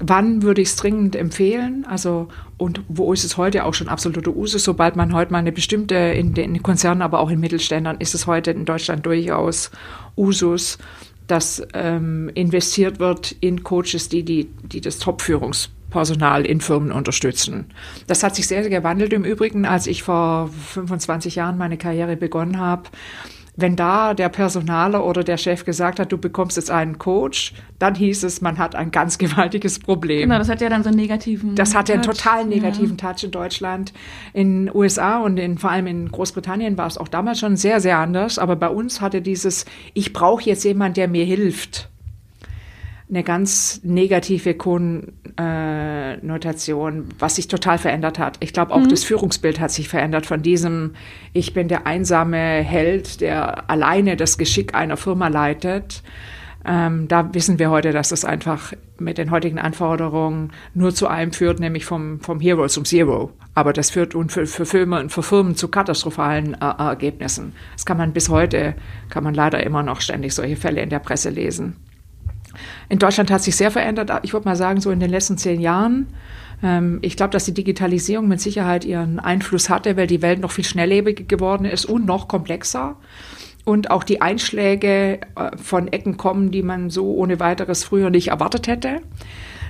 [0.00, 1.84] Wann würde ich es dringend empfehlen?
[1.88, 4.64] Also, und wo ist es heute auch schon absolute Usus?
[4.64, 8.26] Sobald man heute mal eine bestimmte, in den Konzernen, aber auch in Mittelständern, ist es
[8.26, 9.70] heute in Deutschland durchaus
[10.16, 10.78] Usus,
[11.26, 17.66] dass ähm, investiert wird in Coaches, die, die, die das Top-Führungs Personal in Firmen unterstützen.
[18.06, 22.16] Das hat sich sehr, sehr gewandelt im Übrigen, als ich vor 25 Jahren meine Karriere
[22.16, 22.84] begonnen habe.
[23.60, 27.96] Wenn da der Personaler oder der Chef gesagt hat, du bekommst jetzt einen Coach, dann
[27.96, 30.20] hieß es, man hat ein ganz gewaltiges Problem.
[30.20, 33.12] Genau, das hat ja dann so einen negativen Das hat ja einen total negativen ja.
[33.12, 33.92] Touch in Deutschland.
[34.32, 37.98] In USA und in, vor allem in Großbritannien war es auch damals schon sehr, sehr
[37.98, 38.38] anders.
[38.38, 41.90] Aber bei uns hatte dieses, ich brauche jetzt jemanden, der mir hilft
[43.10, 48.36] eine ganz negative Konnotation, was sich total verändert hat.
[48.40, 48.90] Ich glaube, auch mhm.
[48.90, 50.92] das Führungsbild hat sich verändert von diesem,
[51.32, 56.02] ich bin der einsame Held, der alleine das Geschick einer Firma leitet.
[56.66, 61.32] Ähm, da wissen wir heute, dass das einfach mit den heutigen Anforderungen nur zu einem
[61.32, 63.30] führt, nämlich vom, vom Hero zum Zero.
[63.54, 67.54] Aber das führt für, für, Firmen, für Firmen zu katastrophalen äh, Ergebnissen.
[67.72, 68.74] Das kann man bis heute,
[69.08, 71.76] kann man leider immer noch ständig solche Fälle in der Presse lesen.
[72.88, 74.10] In Deutschland hat sich sehr verändert.
[74.22, 76.06] Ich würde mal sagen, so in den letzten zehn Jahren.
[76.62, 80.50] Ähm, ich glaube, dass die Digitalisierung mit Sicherheit ihren Einfluss hatte, weil die Welt noch
[80.50, 82.96] viel schnelllebiger geworden ist und noch komplexer.
[83.64, 88.28] Und auch die Einschläge äh, von Ecken kommen, die man so ohne weiteres früher nicht
[88.28, 89.00] erwartet hätte.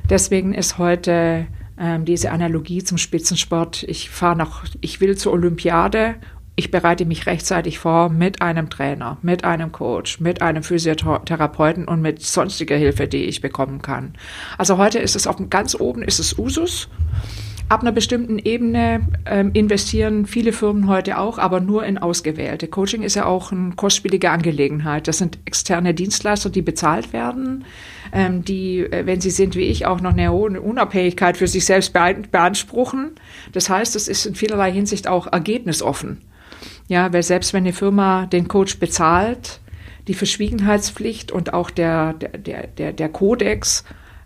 [0.08, 1.46] Deswegen ist heute
[1.78, 3.82] ähm, diese Analogie zum Spitzensport.
[3.84, 6.16] Ich fahre nach, ich will zur Olympiade.
[6.58, 12.02] Ich bereite mich rechtzeitig vor mit einem Trainer, mit einem Coach, mit einem Physiotherapeuten und
[12.02, 14.14] mit sonstiger Hilfe, die ich bekommen kann.
[14.58, 16.88] Also heute ist es auf dem ganz oben ist es Usus.
[17.68, 22.66] Ab einer bestimmten Ebene ähm, investieren viele Firmen heute auch, aber nur in ausgewählte.
[22.66, 25.06] Coaching ist ja auch eine kostspielige Angelegenheit.
[25.06, 27.66] Das sind externe Dienstleister, die bezahlt werden,
[28.12, 31.64] ähm, die, äh, wenn sie sind wie ich, auch noch eine hohe Unabhängigkeit für sich
[31.64, 33.12] selbst beanspruchen.
[33.52, 36.18] Das heißt, es ist in vielerlei Hinsicht auch ergebnisoffen.
[36.88, 39.60] Ja, weil selbst wenn eine Firma den Coach bezahlt,
[40.08, 43.84] die Verschwiegenheitspflicht und auch der, der, der, der Kodex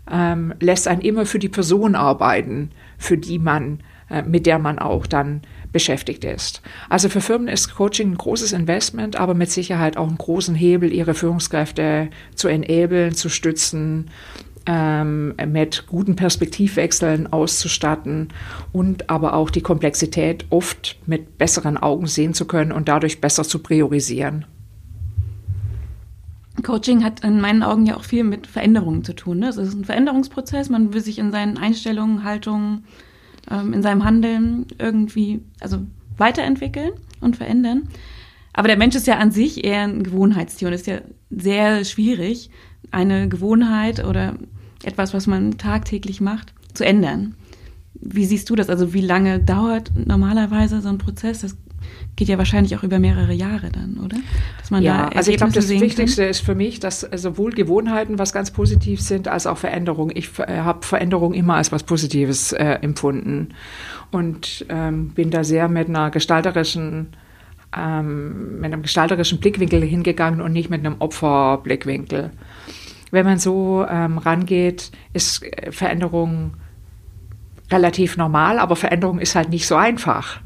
[0.09, 4.79] ähm, lässt einen immer für die Person arbeiten für die man, äh, mit der man
[4.79, 6.61] auch dann beschäftigt ist.
[6.89, 10.93] Also für Firmen ist Coaching ein großes Investment, aber mit Sicherheit auch einen großen Hebel,
[10.93, 14.09] ihre Führungskräfte zu enablen, zu stützen,
[14.65, 18.29] ähm, mit guten Perspektivwechseln auszustatten
[18.71, 23.43] und aber auch die Komplexität oft mit besseren Augen sehen zu können und dadurch besser
[23.43, 24.45] zu priorisieren.
[26.61, 29.39] Coaching hat in meinen Augen ja auch viel mit Veränderungen zu tun.
[29.39, 29.49] Ne?
[29.49, 30.69] Es ist ein Veränderungsprozess.
[30.69, 32.85] Man will sich in seinen Einstellungen, Haltungen,
[33.49, 35.79] ähm, in seinem Handeln irgendwie also
[36.17, 37.89] weiterentwickeln und verändern.
[38.53, 42.51] Aber der Mensch ist ja an sich eher ein Gewohnheitstier und ist ja sehr schwierig,
[42.91, 44.35] eine Gewohnheit oder
[44.83, 47.35] etwas, was man tagtäglich macht, zu ändern.
[47.93, 48.69] Wie siehst du das?
[48.69, 51.41] Also wie lange dauert normalerweise so ein Prozess?
[51.41, 51.55] Das
[52.15, 54.17] geht ja wahrscheinlich auch über mehrere Jahre dann, oder?
[54.59, 56.31] Dass man ja, da also ich glaube, das Wichtigste kann.
[56.31, 60.11] ist für mich, dass sowohl Gewohnheiten was ganz positiv sind, als auch Veränderung.
[60.13, 63.49] Ich äh, habe Veränderung immer als was Positives äh, empfunden
[64.11, 67.07] und ähm, bin da sehr mit einer gestalterischen
[67.75, 72.31] ähm, mit einem gestalterischen Blickwinkel hingegangen und nicht mit einem Opferblickwinkel.
[73.13, 76.55] Wenn man so ähm, rangeht, ist äh, Veränderung
[77.71, 80.39] relativ normal, aber Veränderung ist halt nicht so einfach.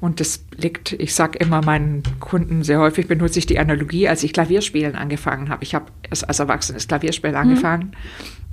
[0.00, 4.22] Und das liegt, ich sage immer meinen Kunden sehr häufig, benutze ich die Analogie, als
[4.22, 5.62] ich Klavierspielen angefangen habe.
[5.64, 7.42] Ich habe erst als Erwachsenes Klavierspielen mhm.
[7.42, 7.92] angefangen,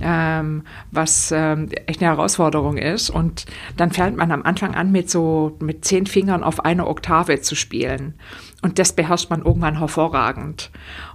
[0.02, 3.10] ähm, was ähm, echt eine Herausforderung ist.
[3.10, 3.46] Und
[3.78, 7.56] dann fängt man am Anfang an, mit so mit zehn Fingern auf eine Oktave zu
[7.56, 8.16] spielen.
[8.62, 10.72] Und das beherrscht man irgendwann hervorragend.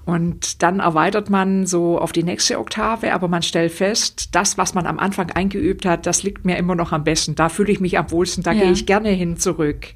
[0.06, 4.72] Und dann erweitert man so auf die nächste Oktave, aber man stellt fest, das, was
[4.72, 7.34] man am Anfang eingeübt hat, das liegt mir immer noch am besten.
[7.34, 8.62] Da fühle ich mich am wohlsten, da ja.
[8.62, 9.88] gehe ich gerne hin zurück.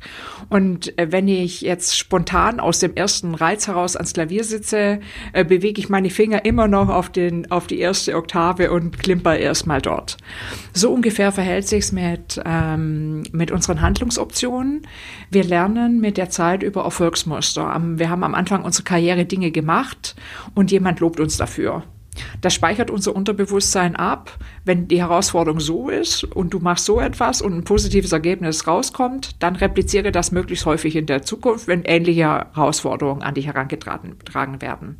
[0.48, 5.00] Und äh, wenn ich jetzt spontan aus dem ersten Reiz heraus ans Klavier sitze,
[5.32, 9.38] äh, bewege ich meine Finger immer noch auf, den, auf die erste Oktave und klimper
[9.38, 10.16] erstmal dort.
[10.72, 14.86] So ungefähr verhält sich's mit, ähm, mit unseren Handlungsoptionen.
[15.30, 17.30] Wir lernen mit der Zeit über Erfolgsmuster.
[17.30, 17.80] Muster.
[17.96, 19.99] Wir haben am Anfang unserer Karriere Dinge gemacht
[20.54, 21.82] und jemand lobt uns dafür.
[22.40, 24.38] Das speichert unser Unterbewusstsein ab.
[24.64, 29.42] Wenn die Herausforderung so ist und du machst so etwas und ein positives Ergebnis rauskommt,
[29.42, 34.98] dann repliziere das möglichst häufig in der Zukunft, wenn ähnliche Herausforderungen an dich herangetragen werden.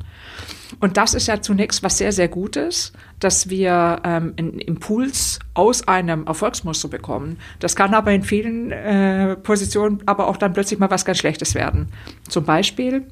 [0.79, 5.87] Und das ist ja zunächst was sehr, sehr Gutes, dass wir ähm, einen Impuls aus
[5.87, 7.37] einem Erfolgsmuster bekommen.
[7.59, 11.55] Das kann aber in vielen äh, Positionen aber auch dann plötzlich mal was ganz Schlechtes
[11.55, 11.89] werden.
[12.27, 13.05] Zum Beispiel,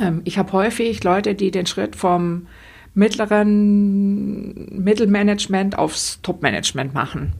[0.00, 2.46] ähm, ich habe häufig Leute, die den Schritt vom
[2.94, 7.34] mittleren Mittelmanagement aufs Topmanagement machen.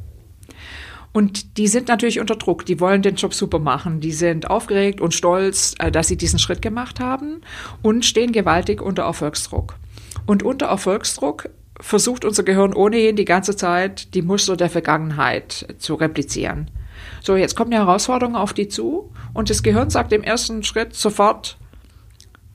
[1.12, 5.00] Und die sind natürlich unter Druck, die wollen den Job super machen, die sind aufgeregt
[5.00, 7.40] und stolz, äh, dass sie diesen Schritt gemacht haben
[7.82, 9.74] und stehen gewaltig unter Erfolgsdruck.
[10.26, 11.48] Und unter Erfolgsdruck
[11.80, 16.70] versucht unser Gehirn ohnehin die ganze Zeit, die Muster der Vergangenheit zu replizieren.
[17.22, 20.94] So, jetzt kommt eine Herausforderung auf die zu und das Gehirn sagt im ersten Schritt
[20.94, 21.56] sofort,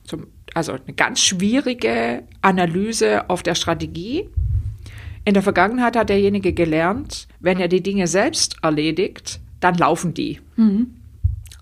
[0.04, 4.28] zum, also eine ganz schwierige Analyse auf der Strategie.
[5.24, 10.40] In der Vergangenheit hat derjenige gelernt, wenn er die Dinge selbst erledigt, dann laufen die.
[10.56, 10.94] Mhm.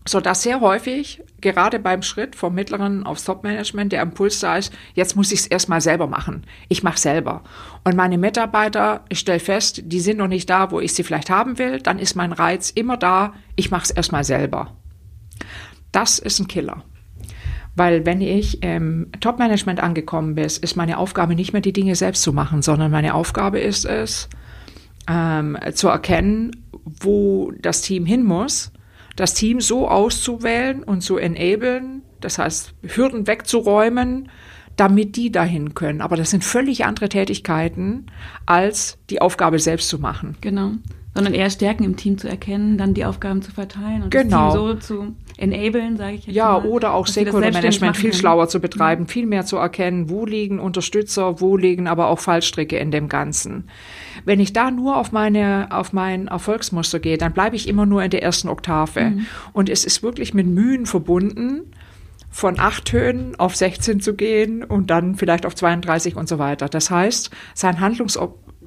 [0.07, 4.73] So dass sehr häufig, gerade beim Schritt vom mittleren aufs Top-Management, der Impuls da ist,
[4.95, 6.45] jetzt muss ich es erstmal selber machen.
[6.69, 7.45] Ich mache selber.
[7.85, 11.31] Und meine Mitarbeiter, ich stelle fest, die sind noch nicht da, wo ich sie vielleicht
[11.31, 14.77] haben will, dann ist mein Reiz immer da, ich mache es erstmal selber.
[15.93, 16.83] Das ist ein Killer.
[17.75, 22.23] Weil wenn ich im Top-Management angekommen bin, ist meine Aufgabe nicht mehr die Dinge selbst
[22.23, 24.29] zu machen, sondern meine Aufgabe ist es,
[25.09, 26.53] ähm, zu erkennen,
[26.85, 28.73] wo das Team hin muss,
[29.17, 34.29] das Team so auszuwählen und zu enablen, das heißt Hürden wegzuräumen,
[34.77, 36.01] damit die dahin können.
[36.01, 38.07] Aber das sind völlig andere Tätigkeiten,
[38.47, 40.37] als die Aufgabe selbst zu machen.
[40.41, 40.73] Genau.
[41.15, 44.47] Sondern eher Stärken im Team zu erkennen, dann die Aufgaben zu verteilen und genau.
[44.47, 47.29] das Team so zu enablen, sage ich jetzt Ja, mal, oder auch dass sie das
[47.29, 51.41] Stakeholder selbstständig Management machen viel schlauer zu betreiben, viel mehr zu erkennen, wo liegen Unterstützer,
[51.41, 53.65] wo liegen aber auch Fallstricke in dem Ganzen.
[54.25, 58.03] Wenn ich da nur auf meine, auf mein Erfolgsmuster gehe, dann bleibe ich immer nur
[58.03, 59.13] in der ersten Oktave.
[59.53, 61.73] Und es ist wirklich mit Mühen verbunden,
[62.33, 66.69] von acht Tönen auf 16 zu gehen und dann vielleicht auf 32 und so weiter.
[66.69, 67.79] Das heißt, sein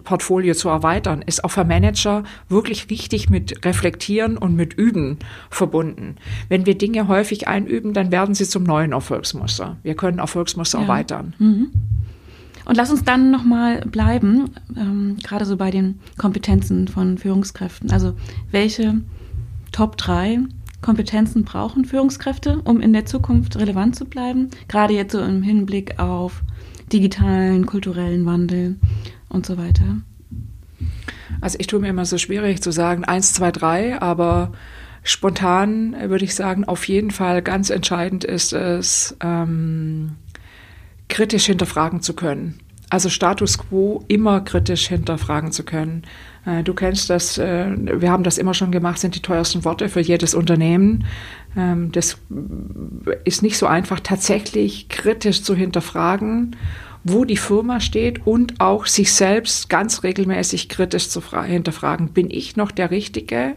[0.05, 5.17] Handlungsportfolio zu erweitern, ist auch für Manager wirklich richtig mit Reflektieren und mit Üben
[5.49, 6.15] verbunden.
[6.49, 9.77] Wenn wir Dinge häufig einüben, dann werden sie zum neuen Erfolgsmuster.
[9.83, 10.83] Wir können Erfolgsmuster Ja.
[10.83, 11.33] erweitern.
[11.39, 17.91] Und lass uns dann nochmal bleiben, ähm, gerade so bei den Kompetenzen von Führungskräften.
[17.91, 18.13] Also
[18.51, 19.01] welche
[19.71, 20.39] Top 3
[20.81, 24.49] Kompetenzen brauchen Führungskräfte, um in der Zukunft relevant zu bleiben?
[24.67, 26.43] Gerade jetzt so im Hinblick auf
[26.93, 28.77] digitalen, kulturellen Wandel
[29.29, 29.97] und so weiter.
[31.41, 34.51] Also ich tue mir immer so schwierig zu sagen, eins, zwei, drei, aber
[35.03, 40.15] spontan würde ich sagen, auf jeden Fall ganz entscheidend ist es, ähm,
[41.07, 42.59] kritisch hinterfragen zu können.
[42.89, 46.03] Also Status quo immer kritisch hinterfragen zu können.
[46.45, 49.89] Äh, Du kennst das, äh, wir haben das immer schon gemacht, sind die teuersten Worte
[49.89, 51.05] für jedes Unternehmen.
[51.57, 52.17] Ähm, Das
[53.23, 56.55] ist nicht so einfach, tatsächlich kritisch zu hinterfragen,
[57.05, 62.09] wo die Firma steht und auch sich selbst ganz regelmäßig kritisch zu fra- hinterfragen.
[62.09, 63.55] Bin ich noch der Richtige?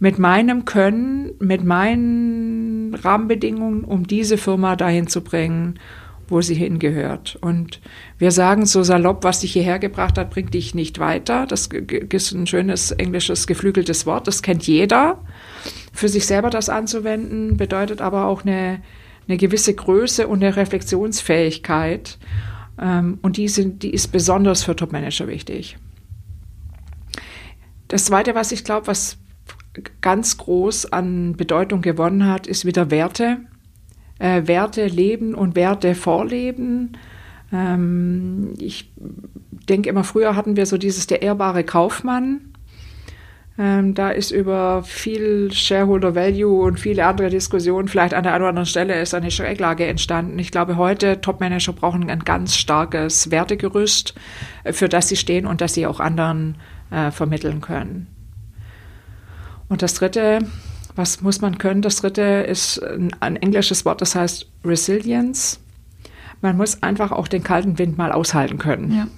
[0.00, 5.78] mit meinem Können, mit meinen Rahmenbedingungen, um diese Firma dahin zu bringen,
[6.28, 7.36] wo sie hingehört.
[7.40, 7.80] Und
[8.18, 11.46] wir sagen so salopp, was dich hierher gebracht hat, bringt dich nicht weiter.
[11.46, 11.68] Das
[12.12, 14.26] ist ein schönes englisches geflügeltes Wort.
[14.28, 15.18] Das kennt jeder.
[15.92, 18.82] Für sich selber das anzuwenden, bedeutet aber auch eine,
[19.26, 22.18] eine gewisse Größe und eine Reflexionsfähigkeit.
[22.80, 25.76] Ähm, Und die, sind, die ist besonders für Topmanager wichtig.
[27.88, 29.18] Das Zweite, was ich glaube, was
[30.00, 33.38] ganz groß an Bedeutung gewonnen hat, ist wieder Werte.
[34.18, 36.96] Äh, Werte leben und Werte vorleben.
[37.52, 38.92] Ähm, ich
[39.68, 42.47] denke immer, früher hatten wir so dieses der ehrbare Kaufmann.
[43.60, 48.42] Ähm, da ist über viel Shareholder Value und viele andere Diskussionen, vielleicht an der einen
[48.42, 50.38] oder anderen Stelle ist eine Schräglage entstanden.
[50.38, 54.14] Ich glaube, heute Topmanager brauchen ein ganz starkes Wertegerüst,
[54.62, 56.56] äh, für das sie stehen und das sie auch anderen
[56.92, 58.06] äh, vermitteln können.
[59.68, 60.38] Und das dritte,
[60.94, 61.82] was muss man können?
[61.82, 65.58] Das dritte ist ein, ein englisches Wort, das heißt Resilience.
[66.40, 68.96] Man muss einfach auch den kalten Wind mal aushalten können.
[68.96, 69.08] Ja.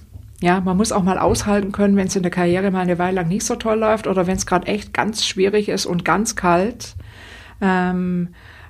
[0.41, 3.17] Ja, man muss auch mal aushalten können, wenn es in der Karriere mal eine Weile
[3.17, 6.35] lang nicht so toll läuft oder wenn es gerade echt ganz schwierig ist und ganz
[6.35, 6.95] kalt.
[7.61, 8.29] Ähm,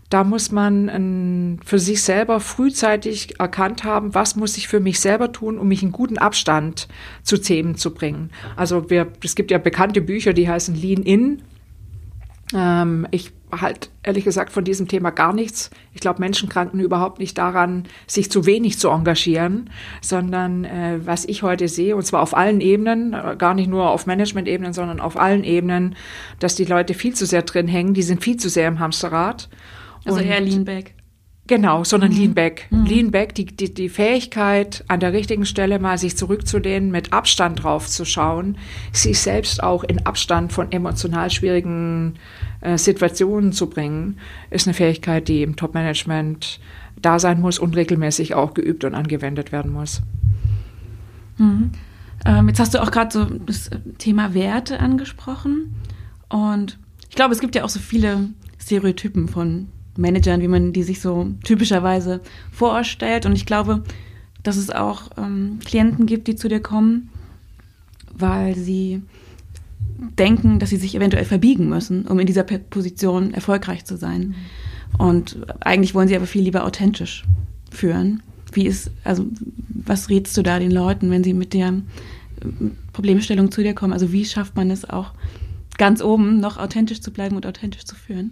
[0.10, 5.00] da muss man ähm, für sich selber frühzeitig erkannt haben, was muss ich für mich
[5.00, 6.90] selber tun, um mich in guten Abstand
[7.24, 8.32] zu Themen zu bringen.
[8.58, 11.42] Also wir, es gibt ja bekannte Bücher, die heißen Lean In.
[12.54, 15.72] Ähm, ich halt ehrlich gesagt von diesem Thema gar nichts.
[15.94, 19.70] Ich glaube, Menschen kranken überhaupt nicht daran, sich zu wenig zu engagieren,
[20.02, 23.90] sondern äh, was ich heute sehe, und zwar auf allen Ebenen, äh, gar nicht nur
[23.90, 25.96] auf Management-Ebenen, sondern auf allen Ebenen,
[26.40, 29.50] dass die Leute viel zu sehr drin hängen, die sind viel zu sehr im Hamsterrad.
[30.06, 30.96] Also Und- eher Lean Back.
[31.52, 32.68] Genau, sondern Lean Back.
[32.72, 37.62] Lean Back, die, die, die Fähigkeit, an der richtigen Stelle mal sich zurückzulehnen, mit Abstand
[37.62, 38.58] drauf zu schauen,
[38.94, 42.14] sich selbst auch in Abstand von emotional schwierigen
[42.62, 44.18] äh, Situationen zu bringen,
[44.50, 46.62] ist eine Fähigkeit, die im Top-Management
[47.02, 50.02] da sein muss und regelmäßig auch geübt und angewendet werden muss.
[51.38, 51.72] Mhm.
[52.24, 55.76] Ähm, jetzt hast du auch gerade so das Thema Werte angesprochen.
[56.30, 60.84] Und ich glaube, es gibt ja auch so viele Stereotypen von Managern, wie man die
[60.84, 63.26] sich so typischerweise vorstellt.
[63.26, 63.84] Und ich glaube,
[64.44, 67.10] dass es auch ähm, Klienten gibt, die zu dir kommen,
[68.14, 69.02] weil sie
[70.18, 74.36] denken, dass sie sich eventuell verbiegen müssen, um in dieser Position erfolgreich zu sein.
[74.98, 77.24] Und eigentlich wollen sie aber viel lieber authentisch
[77.70, 78.22] führen.
[78.52, 79.26] Wie ist, also,
[79.70, 81.82] was rätst du da den Leuten, wenn sie mit der äh,
[82.92, 83.94] Problemstellung zu dir kommen?
[83.94, 85.14] Also, wie schafft man es auch
[85.78, 88.32] ganz oben noch authentisch zu bleiben und authentisch zu führen?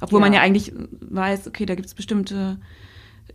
[0.00, 0.40] Obwohl man Ja.
[0.40, 2.58] ja eigentlich weiß, okay, da gibt es bestimmte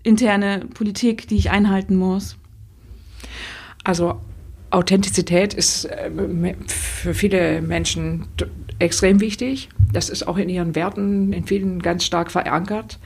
[0.04, 2.38] interne Politik, die ich einhalten muss.
[3.84, 4.20] Also
[4.72, 6.10] Authentizität ist äh,
[6.68, 8.28] für viele Menschen
[8.80, 9.70] extrem wichtig.
[9.92, 12.98] Das ist auch in ihren Werten in vielen ganz stark verankert.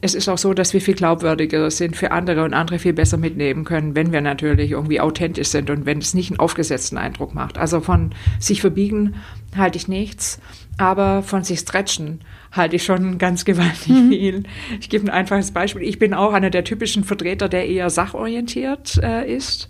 [0.00, 3.18] Es ist auch so, dass wir viel glaubwürdiger sind für andere und andere viel besser
[3.18, 7.34] mitnehmen können, wenn wir natürlich irgendwie authentisch sind und wenn es nicht einen aufgesetzten Eindruck
[7.34, 7.58] macht.
[7.58, 9.14] Also von sich verbiegen
[9.54, 10.40] halte ich nichts,
[10.78, 12.20] aber von sich stretchen
[12.50, 14.44] halte ich schon ganz gewaltig viel.
[14.80, 15.82] Ich gebe ein einfaches Beispiel.
[15.82, 19.68] Ich bin auch einer der typischen Vertreter, der eher sachorientiert äh, ist.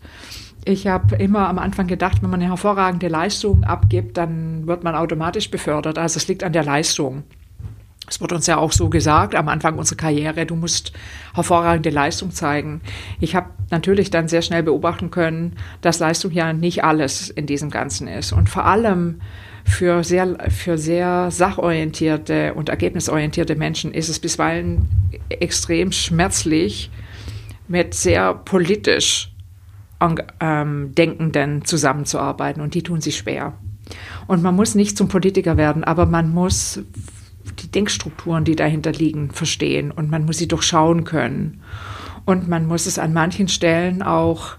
[0.64, 4.94] Ich habe immer am Anfang gedacht, wenn man eine hervorragende Leistung abgibt, dann wird man
[4.94, 5.98] automatisch befördert.
[5.98, 7.24] Also es liegt an der Leistung.
[8.09, 10.92] Es wird uns ja auch so gesagt am Anfang unserer Karriere, du musst
[11.34, 12.80] hervorragende Leistung zeigen.
[13.20, 17.70] Ich habe natürlich dann sehr schnell beobachten können, dass Leistung ja nicht alles in diesem
[17.70, 18.32] Ganzen ist.
[18.32, 19.20] Und vor allem
[19.64, 24.88] für sehr, für sehr sachorientierte und ergebnisorientierte Menschen ist es bisweilen
[25.28, 26.90] extrem schmerzlich,
[27.68, 29.32] mit sehr politisch
[30.40, 32.62] ähm, Denkenden zusammenzuarbeiten.
[32.62, 33.54] Und die tun sich schwer.
[34.26, 36.80] Und man muss nicht zum Politiker werden, aber man muss
[37.60, 41.62] die Denkstrukturen, die dahinter liegen, verstehen und man muss sie durchschauen können.
[42.24, 44.56] Und man muss es an manchen Stellen auch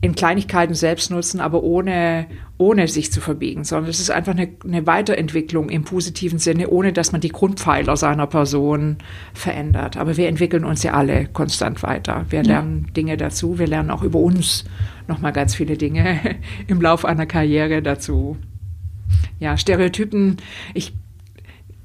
[0.00, 2.26] in Kleinigkeiten selbst nutzen, aber ohne,
[2.56, 6.92] ohne sich zu verbiegen, sondern es ist einfach eine, eine Weiterentwicklung im positiven Sinne, ohne
[6.92, 8.98] dass man die Grundpfeiler seiner Person
[9.34, 9.96] verändert.
[9.96, 12.26] Aber wir entwickeln uns ja alle konstant weiter.
[12.30, 12.92] Wir lernen ja.
[12.92, 14.64] Dinge dazu, wir lernen auch über uns
[15.08, 16.20] nochmal ganz viele Dinge
[16.68, 18.36] im Laufe einer Karriere dazu.
[19.40, 20.36] Ja, Stereotypen,
[20.74, 20.92] ich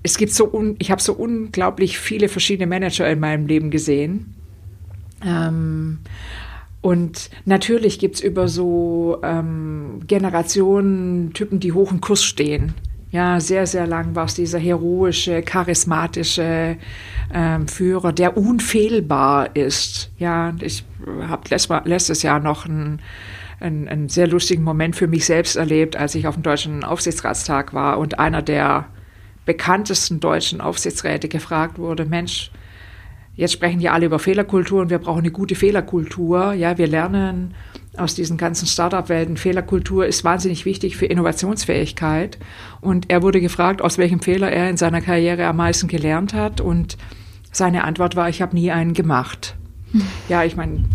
[0.03, 4.35] es gibt so, un, ich habe so unglaublich viele verschiedene Manager in meinem Leben gesehen.
[5.25, 5.99] Ähm,
[6.83, 12.73] und natürlich gibt es über so ähm, Generationen Typen, die hoch im Kurs stehen.
[13.09, 16.75] Ja, sehr, sehr lang war es dieser heroische, charismatische
[17.33, 20.11] ähm, Führer, der unfehlbar ist.
[20.17, 20.83] Ja, ich
[21.21, 21.47] habe
[21.85, 22.99] letztes Jahr noch einen,
[23.61, 27.73] einen, einen sehr lustigen Moment für mich selbst erlebt, als ich auf dem Deutschen Aufsichtsratstag
[27.73, 28.87] war und einer der
[29.45, 32.51] bekanntesten deutschen Aufsichtsräte gefragt wurde, Mensch,
[33.35, 36.53] jetzt sprechen ja alle über Fehlerkultur und wir brauchen eine gute Fehlerkultur.
[36.53, 37.53] Ja, wir lernen
[37.97, 42.39] aus diesen ganzen Startup-Welten, Fehlerkultur ist wahnsinnig wichtig für Innovationsfähigkeit.
[42.81, 46.59] Und er wurde gefragt, aus welchem Fehler er in seiner Karriere am meisten gelernt hat.
[46.59, 46.97] Und
[47.51, 49.55] seine Antwort war, ich habe nie einen gemacht.
[49.91, 50.01] Hm.
[50.27, 50.85] Ja, ich meine,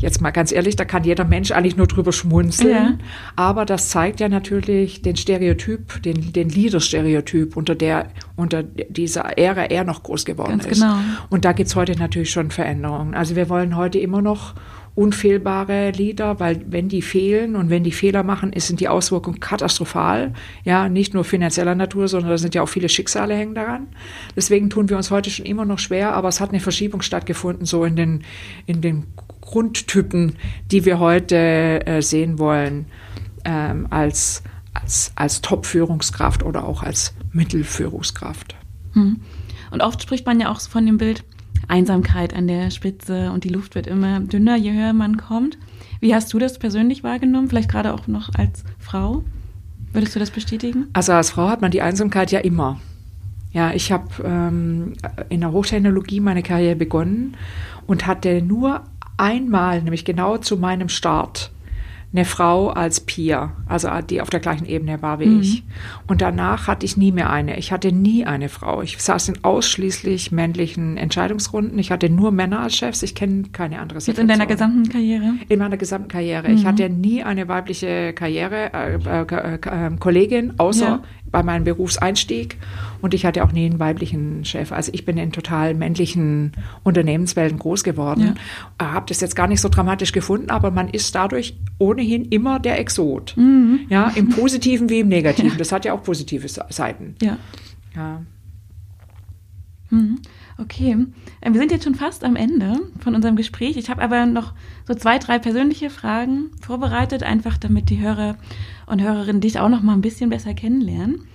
[0.00, 2.70] jetzt mal ganz ehrlich, da kann jeder Mensch eigentlich nur drüber schmunzeln.
[2.70, 2.98] Ja.
[3.36, 9.64] Aber das zeigt ja natürlich den Stereotyp, den, den Leader-Stereotyp, unter der, unter dieser Ära
[9.64, 10.80] er noch groß geworden ganz ist.
[10.80, 10.96] Genau.
[11.28, 13.14] Und da gibt's heute natürlich schon Veränderungen.
[13.14, 14.54] Also wir wollen heute immer noch
[14.94, 20.32] unfehlbare Leader, weil wenn die fehlen und wenn die Fehler machen, sind die Auswirkungen katastrophal.
[20.64, 23.88] Ja, nicht nur finanzieller Natur, sondern da sind ja auch viele Schicksale hängen daran.
[24.34, 27.66] Deswegen tun wir uns heute schon immer noch schwer, aber es hat eine Verschiebung stattgefunden,
[27.66, 28.24] so in den,
[28.66, 29.04] in den
[29.50, 30.36] Grundtypen,
[30.70, 32.86] die wir heute äh, sehen wollen,
[33.44, 34.44] ähm, als,
[34.74, 38.54] als, als Top-Führungskraft oder auch als Mittelführungskraft.
[38.92, 39.20] Hm.
[39.72, 41.24] Und oft spricht man ja auch von dem Bild
[41.66, 45.58] Einsamkeit an der Spitze und die Luft wird immer dünner, je höher man kommt.
[46.00, 47.48] Wie hast du das persönlich wahrgenommen?
[47.48, 49.24] Vielleicht gerade auch noch als Frau?
[49.92, 50.86] Würdest du das bestätigen?
[50.92, 52.80] Also als Frau hat man die Einsamkeit ja immer.
[53.52, 54.92] Ja, ich habe ähm,
[55.28, 57.36] in der Hochtechnologie meine Karriere begonnen
[57.86, 58.84] und hatte nur
[59.20, 61.52] einmal, nämlich genau zu meinem Start,
[62.12, 65.40] eine Frau als Peer, also die auf der gleichen Ebene war wie mhm.
[65.42, 65.62] ich.
[66.08, 67.56] Und danach hatte ich nie mehr eine.
[67.56, 68.82] Ich hatte nie eine Frau.
[68.82, 71.78] Ich saß in ausschließlich männlichen Entscheidungsrunden.
[71.78, 73.04] Ich hatte nur Männer als Chefs.
[73.04, 74.28] Ich kenne keine andere Situation.
[74.28, 75.34] Jetzt in deiner gesamten Karriere?
[75.48, 76.48] In meiner gesamten Karriere.
[76.48, 76.56] Mhm.
[76.56, 82.56] Ich hatte nie eine weibliche Karriere, äh, äh, äh, Kollegin, außer ja bei meinem Berufseinstieg
[83.00, 84.72] und ich hatte auch nie einen weiblichen Chef.
[84.72, 88.36] Also ich bin in total männlichen Unternehmenswelten groß geworden.
[88.80, 88.92] Ja.
[88.94, 92.78] Habe das jetzt gar nicht so dramatisch gefunden, aber man ist dadurch ohnehin immer der
[92.78, 93.34] Exot.
[93.36, 93.80] Mhm.
[93.88, 95.52] Ja, im Positiven wie im Negativen.
[95.52, 95.56] Ja.
[95.56, 97.14] Das hat ja auch positive Seiten.
[97.22, 97.38] Ja.
[97.94, 98.22] ja.
[99.90, 100.18] Mhm.
[100.58, 101.06] Okay,
[101.40, 103.76] äh, wir sind jetzt schon fast am Ende von unserem Gespräch.
[103.76, 104.52] Ich habe aber noch
[104.86, 108.36] so zwei, drei persönliche Fragen vorbereitet, einfach damit die Hörer
[108.86, 111.26] und Hörerinnen dich auch noch mal ein bisschen besser kennenlernen.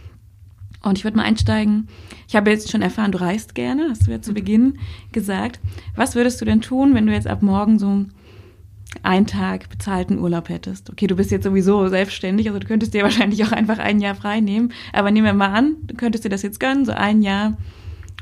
[0.85, 1.87] Und ich würde mal einsteigen.
[2.27, 4.35] Ich habe jetzt schon erfahren, du reist gerne, hast du ja zu mhm.
[4.35, 4.79] Beginn
[5.11, 5.59] gesagt.
[5.95, 8.05] Was würdest du denn tun, wenn du jetzt ab morgen so
[9.01, 10.91] einen Tag bezahlten Urlaub hättest?
[10.91, 14.13] Okay, du bist jetzt sowieso selbstständig, also du könntest dir wahrscheinlich auch einfach ein Jahr
[14.13, 14.73] frei nehmen.
[14.93, 17.57] Aber nehmen wir mal an, du könntest dir das jetzt gönnen, so ein Jahr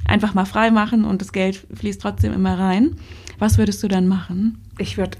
[0.05, 2.95] einfach mal frei machen und das Geld fließt trotzdem immer rein.
[3.39, 4.57] Was würdest du dann machen?
[4.77, 5.17] Ich würde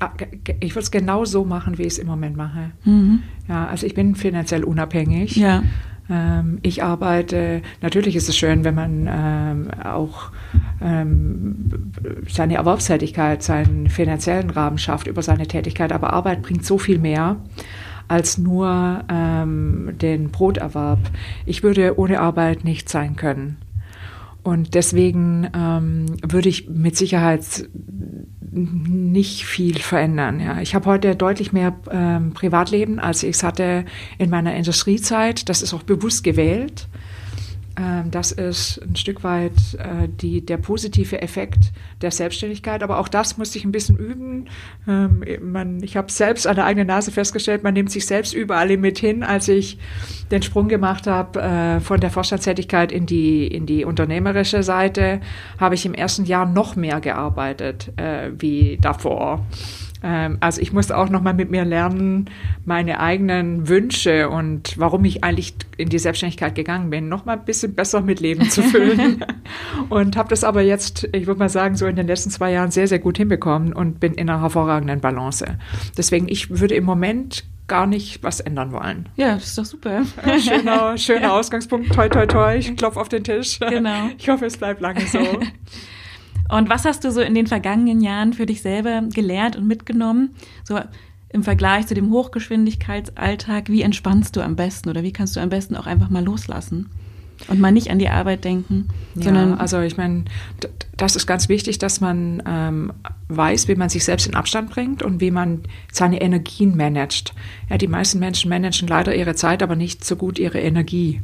[0.61, 2.71] ich es genau so machen, wie ich es im Moment mache.
[2.85, 3.21] Mhm.
[3.49, 5.35] Ja, also ich bin finanziell unabhängig.
[5.35, 5.63] Ja.
[6.09, 10.31] Ähm, ich arbeite, natürlich ist es schön, wenn man ähm, auch
[10.81, 11.91] ähm,
[12.27, 17.37] seine Erwerbstätigkeit, seinen finanziellen Rahmen schafft über seine Tätigkeit, aber Arbeit bringt so viel mehr
[18.07, 20.99] als nur ähm, den Broterwerb.
[21.45, 23.57] Ich würde ohne Arbeit nicht sein können.
[24.43, 27.69] Und deswegen ähm, würde ich mit Sicherheit
[28.51, 30.39] nicht viel verändern.
[30.39, 30.61] Ja.
[30.61, 33.85] Ich habe heute deutlich mehr ähm, Privatleben, als ich es hatte
[34.17, 35.49] in meiner Industriezeit.
[35.49, 36.87] Das ist auch bewusst gewählt.
[37.75, 41.71] Ähm, das ist ein Stück weit äh, die, der positive Effekt
[42.01, 42.83] der Selbstständigkeit.
[42.83, 44.45] Aber auch das musste ich ein bisschen üben.
[44.87, 48.77] Ähm, man, ich habe selbst an der eigenen Nase festgestellt, man nimmt sich selbst überall
[48.77, 49.23] mit hin.
[49.23, 49.79] Als ich
[50.29, 55.21] den Sprung gemacht habe äh, von der Vorstandstätigkeit in die, in die unternehmerische Seite,
[55.59, 59.45] habe ich im ersten Jahr noch mehr gearbeitet äh, wie davor.
[60.03, 62.29] Ähm, also ich musste auch noch mal mit mir lernen,
[62.65, 67.45] meine eigenen Wünsche und warum ich eigentlich in die Selbstständigkeit gegangen bin, noch mal ein
[67.45, 69.23] bisschen besser mit Leben zu füllen.
[69.89, 72.71] und habe das aber jetzt, ich würde mal sagen, so in den letzten zwei Jahren
[72.71, 75.57] sehr, sehr gut hinbekommen und bin in einer hervorragenden Balance.
[75.97, 79.07] Deswegen, ich würde im Moment gar nicht was ändern wollen.
[79.15, 80.03] Ja, das ist doch super.
[80.39, 81.39] Schöner, schöner ja.
[81.39, 81.93] Ausgangspunkt.
[81.93, 82.57] Toi, toi, toi.
[82.57, 83.57] Ich klopfe auf den Tisch.
[83.59, 84.09] Genau.
[84.17, 85.19] Ich hoffe, es bleibt lange so.
[86.49, 90.35] Und was hast du so in den vergangenen Jahren für dich selber gelernt und mitgenommen?
[90.63, 90.79] So
[91.29, 95.49] im Vergleich zu dem Hochgeschwindigkeitsalltag, wie entspannst du am besten oder wie kannst du am
[95.49, 96.89] besten auch einfach mal loslassen?
[97.47, 99.55] Und mal nicht an die Arbeit denken, ja, sondern.
[99.55, 100.25] Also ich meine,
[100.95, 102.93] das ist ganz wichtig, dass man ähm,
[103.27, 107.33] weiß, wie man sich selbst in Abstand bringt und wie man seine Energien managt.
[107.69, 111.21] Ja, die meisten Menschen managen leider ihre Zeit, aber nicht so gut ihre Energie.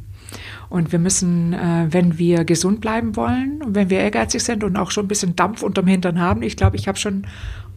[0.70, 4.78] Und wir müssen, äh, wenn wir gesund bleiben wollen und wenn wir ehrgeizig sind und
[4.78, 7.26] auch schon ein bisschen Dampf unterm Hintern haben, ich glaube, ich habe schon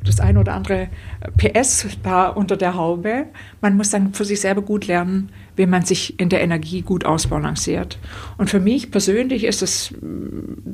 [0.05, 0.88] das eine oder andere
[1.36, 3.26] PS da unter der Haube.
[3.61, 7.05] Man muss dann für sich selber gut lernen, wie man sich in der Energie gut
[7.05, 7.98] ausbalanciert.
[8.36, 9.94] Und für mich persönlich ist es,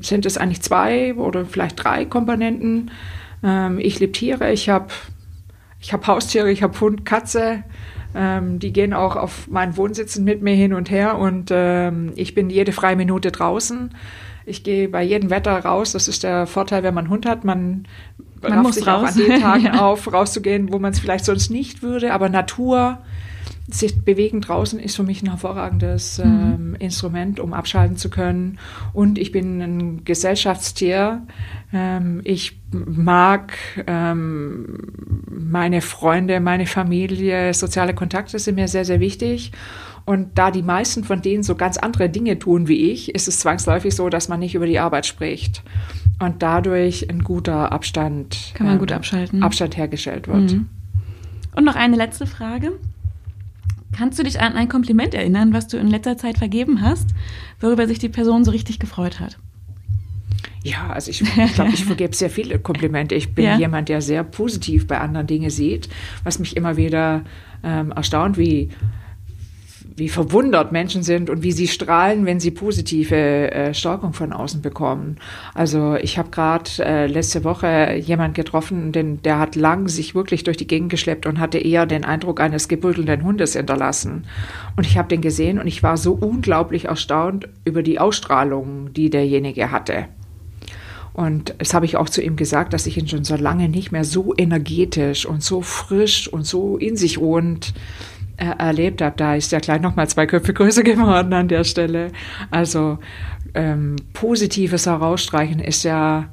[0.01, 2.91] sind es eigentlich zwei oder vielleicht drei Komponenten.
[3.43, 4.89] Ähm, ich liebe Tiere, ich habe
[5.81, 7.62] ich hab Haustiere, ich habe Hund, Katze,
[8.15, 12.35] ähm, die gehen auch auf meinen Wohnsitzen mit mir hin und her und ähm, ich
[12.35, 13.91] bin jede freie Minute draußen.
[14.47, 15.93] Ich gehe bei jedem Wetter raus.
[15.93, 17.45] Das ist der Vorteil, wenn man einen Hund hat.
[17.45, 17.87] Man,
[18.41, 19.03] man muss sich raus.
[19.03, 22.15] auch an den Tagen auf, rauszugehen, wo man es vielleicht sonst nicht würde.
[22.15, 22.99] Aber Natur,
[23.71, 26.25] sich bewegen draußen ist für mich ein hervorragendes mhm.
[26.25, 28.59] ähm, Instrument, um abschalten zu können.
[28.95, 31.23] Und ich bin ein Gesellschaftstier.
[31.73, 33.53] Ähm, ich mag
[33.87, 34.79] ähm,
[35.31, 39.53] meine Freunde, meine Familie, soziale Kontakte sind mir sehr, sehr wichtig.
[40.07, 43.41] Und da die meisten von denen so ganz andere Dinge tun wie ich, ist es
[43.41, 45.62] zwangsläufig so, dass man nicht über die Arbeit spricht.
[46.19, 49.43] Und dadurch ein guter Abstand, Kann man ähm, gut abschalten.
[49.43, 50.53] Abstand hergestellt wird.
[50.53, 50.69] Mhm.
[51.55, 52.73] Und noch eine letzte Frage.
[53.99, 57.09] Kannst du dich an ein Kompliment erinnern, was du in letzter Zeit vergeben hast,
[57.59, 59.38] worüber sich die Person so richtig gefreut hat?
[60.62, 63.16] Ja, also ich, ich glaube, ich vergebe sehr viele Komplimente.
[63.16, 63.59] Ich bin ja.
[63.59, 65.88] jemand, der sehr positiv bei anderen Dinge sieht,
[66.22, 67.24] was mich immer wieder
[67.64, 68.70] ähm, erstaunt, wie
[69.99, 74.62] wie verwundert Menschen sind und wie sie strahlen, wenn sie positive äh, Stärkung von außen
[74.62, 75.16] bekommen.
[75.55, 80.44] Also ich habe gerade äh, letzte Woche jemand getroffen, den, der hat lang sich wirklich
[80.44, 84.24] durch die Gegend geschleppt und hatte eher den Eindruck eines gebüttelnden Hundes hinterlassen.
[84.76, 89.11] Und ich habe den gesehen und ich war so unglaublich erstaunt über die Ausstrahlung, die
[89.11, 90.07] derjenige hatte.
[91.18, 93.90] Und das habe ich auch zu ihm gesagt, dass ich ihn schon so lange nicht
[93.90, 97.74] mehr so energetisch und so frisch und so in sich ruhend
[98.45, 102.12] erlebt habe, da ist der Kleid noch mal zwei Köpfe größer geworden an der Stelle.
[102.51, 102.99] Also
[103.55, 106.28] ähm, positives Herausstreichen ist ja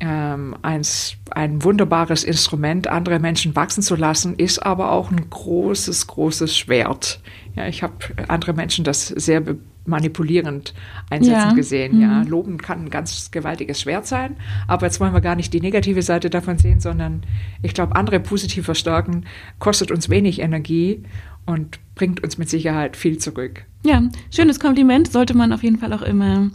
[0.00, 6.06] ähm, eins, ein wunderbares Instrument, andere Menschen wachsen zu lassen, ist aber auch ein großes,
[6.06, 7.20] großes Schwert.
[7.54, 7.94] Ja, ich habe
[8.28, 9.42] andere Menschen das sehr
[9.86, 10.74] manipulierend
[11.10, 11.52] einsetzen ja.
[11.52, 11.96] gesehen.
[11.96, 12.02] Mhm.
[12.02, 14.36] Ja, Loben kann ein ganz gewaltiges Schwert sein,
[14.68, 17.22] aber jetzt wollen wir gar nicht die negative Seite davon sehen, sondern
[17.62, 19.24] ich glaube, andere positiv verstärken
[19.58, 21.02] kostet uns wenig Energie
[21.50, 23.64] und bringt uns mit Sicherheit viel zurück.
[23.84, 26.50] Ja, schönes Kompliment sollte man auf jeden Fall auch immer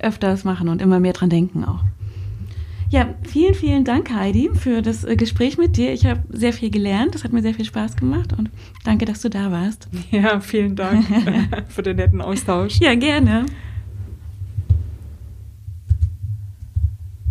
[0.00, 1.84] öfters machen und immer mehr dran denken auch.
[2.90, 5.92] Ja, vielen, vielen Dank, Heidi, für das äh, Gespräch mit dir.
[5.92, 7.14] Ich habe sehr viel gelernt.
[7.14, 8.50] Das hat mir sehr viel Spaß gemacht und
[8.82, 9.88] danke, dass du da warst.
[10.10, 11.06] Ja, vielen Dank
[11.68, 12.80] für den netten Austausch.
[12.80, 13.46] Ja, gerne.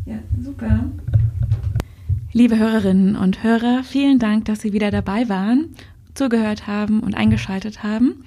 [0.06, 0.86] Ja, super.
[2.32, 5.76] Liebe Hörerinnen und Hörer, vielen Dank, dass Sie wieder dabei waren
[6.14, 8.24] zugehört haben und eingeschaltet haben.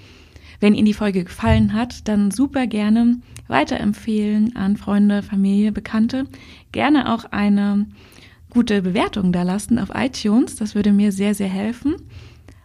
[0.60, 3.16] Wenn Ihnen die Folge gefallen hat, dann super gerne
[3.48, 6.26] weiterempfehlen an Freunde, Familie, Bekannte.
[6.70, 7.86] Gerne auch eine
[8.48, 10.56] gute Bewertung da lassen auf iTunes.
[10.56, 11.96] Das würde mir sehr, sehr helfen.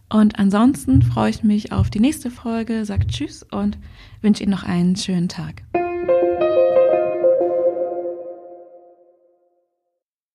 [0.09, 3.77] Und ansonsten freue ich mich auf die nächste Folge, sagt Tschüss und
[4.21, 5.63] wünsche Ihnen noch einen schönen Tag.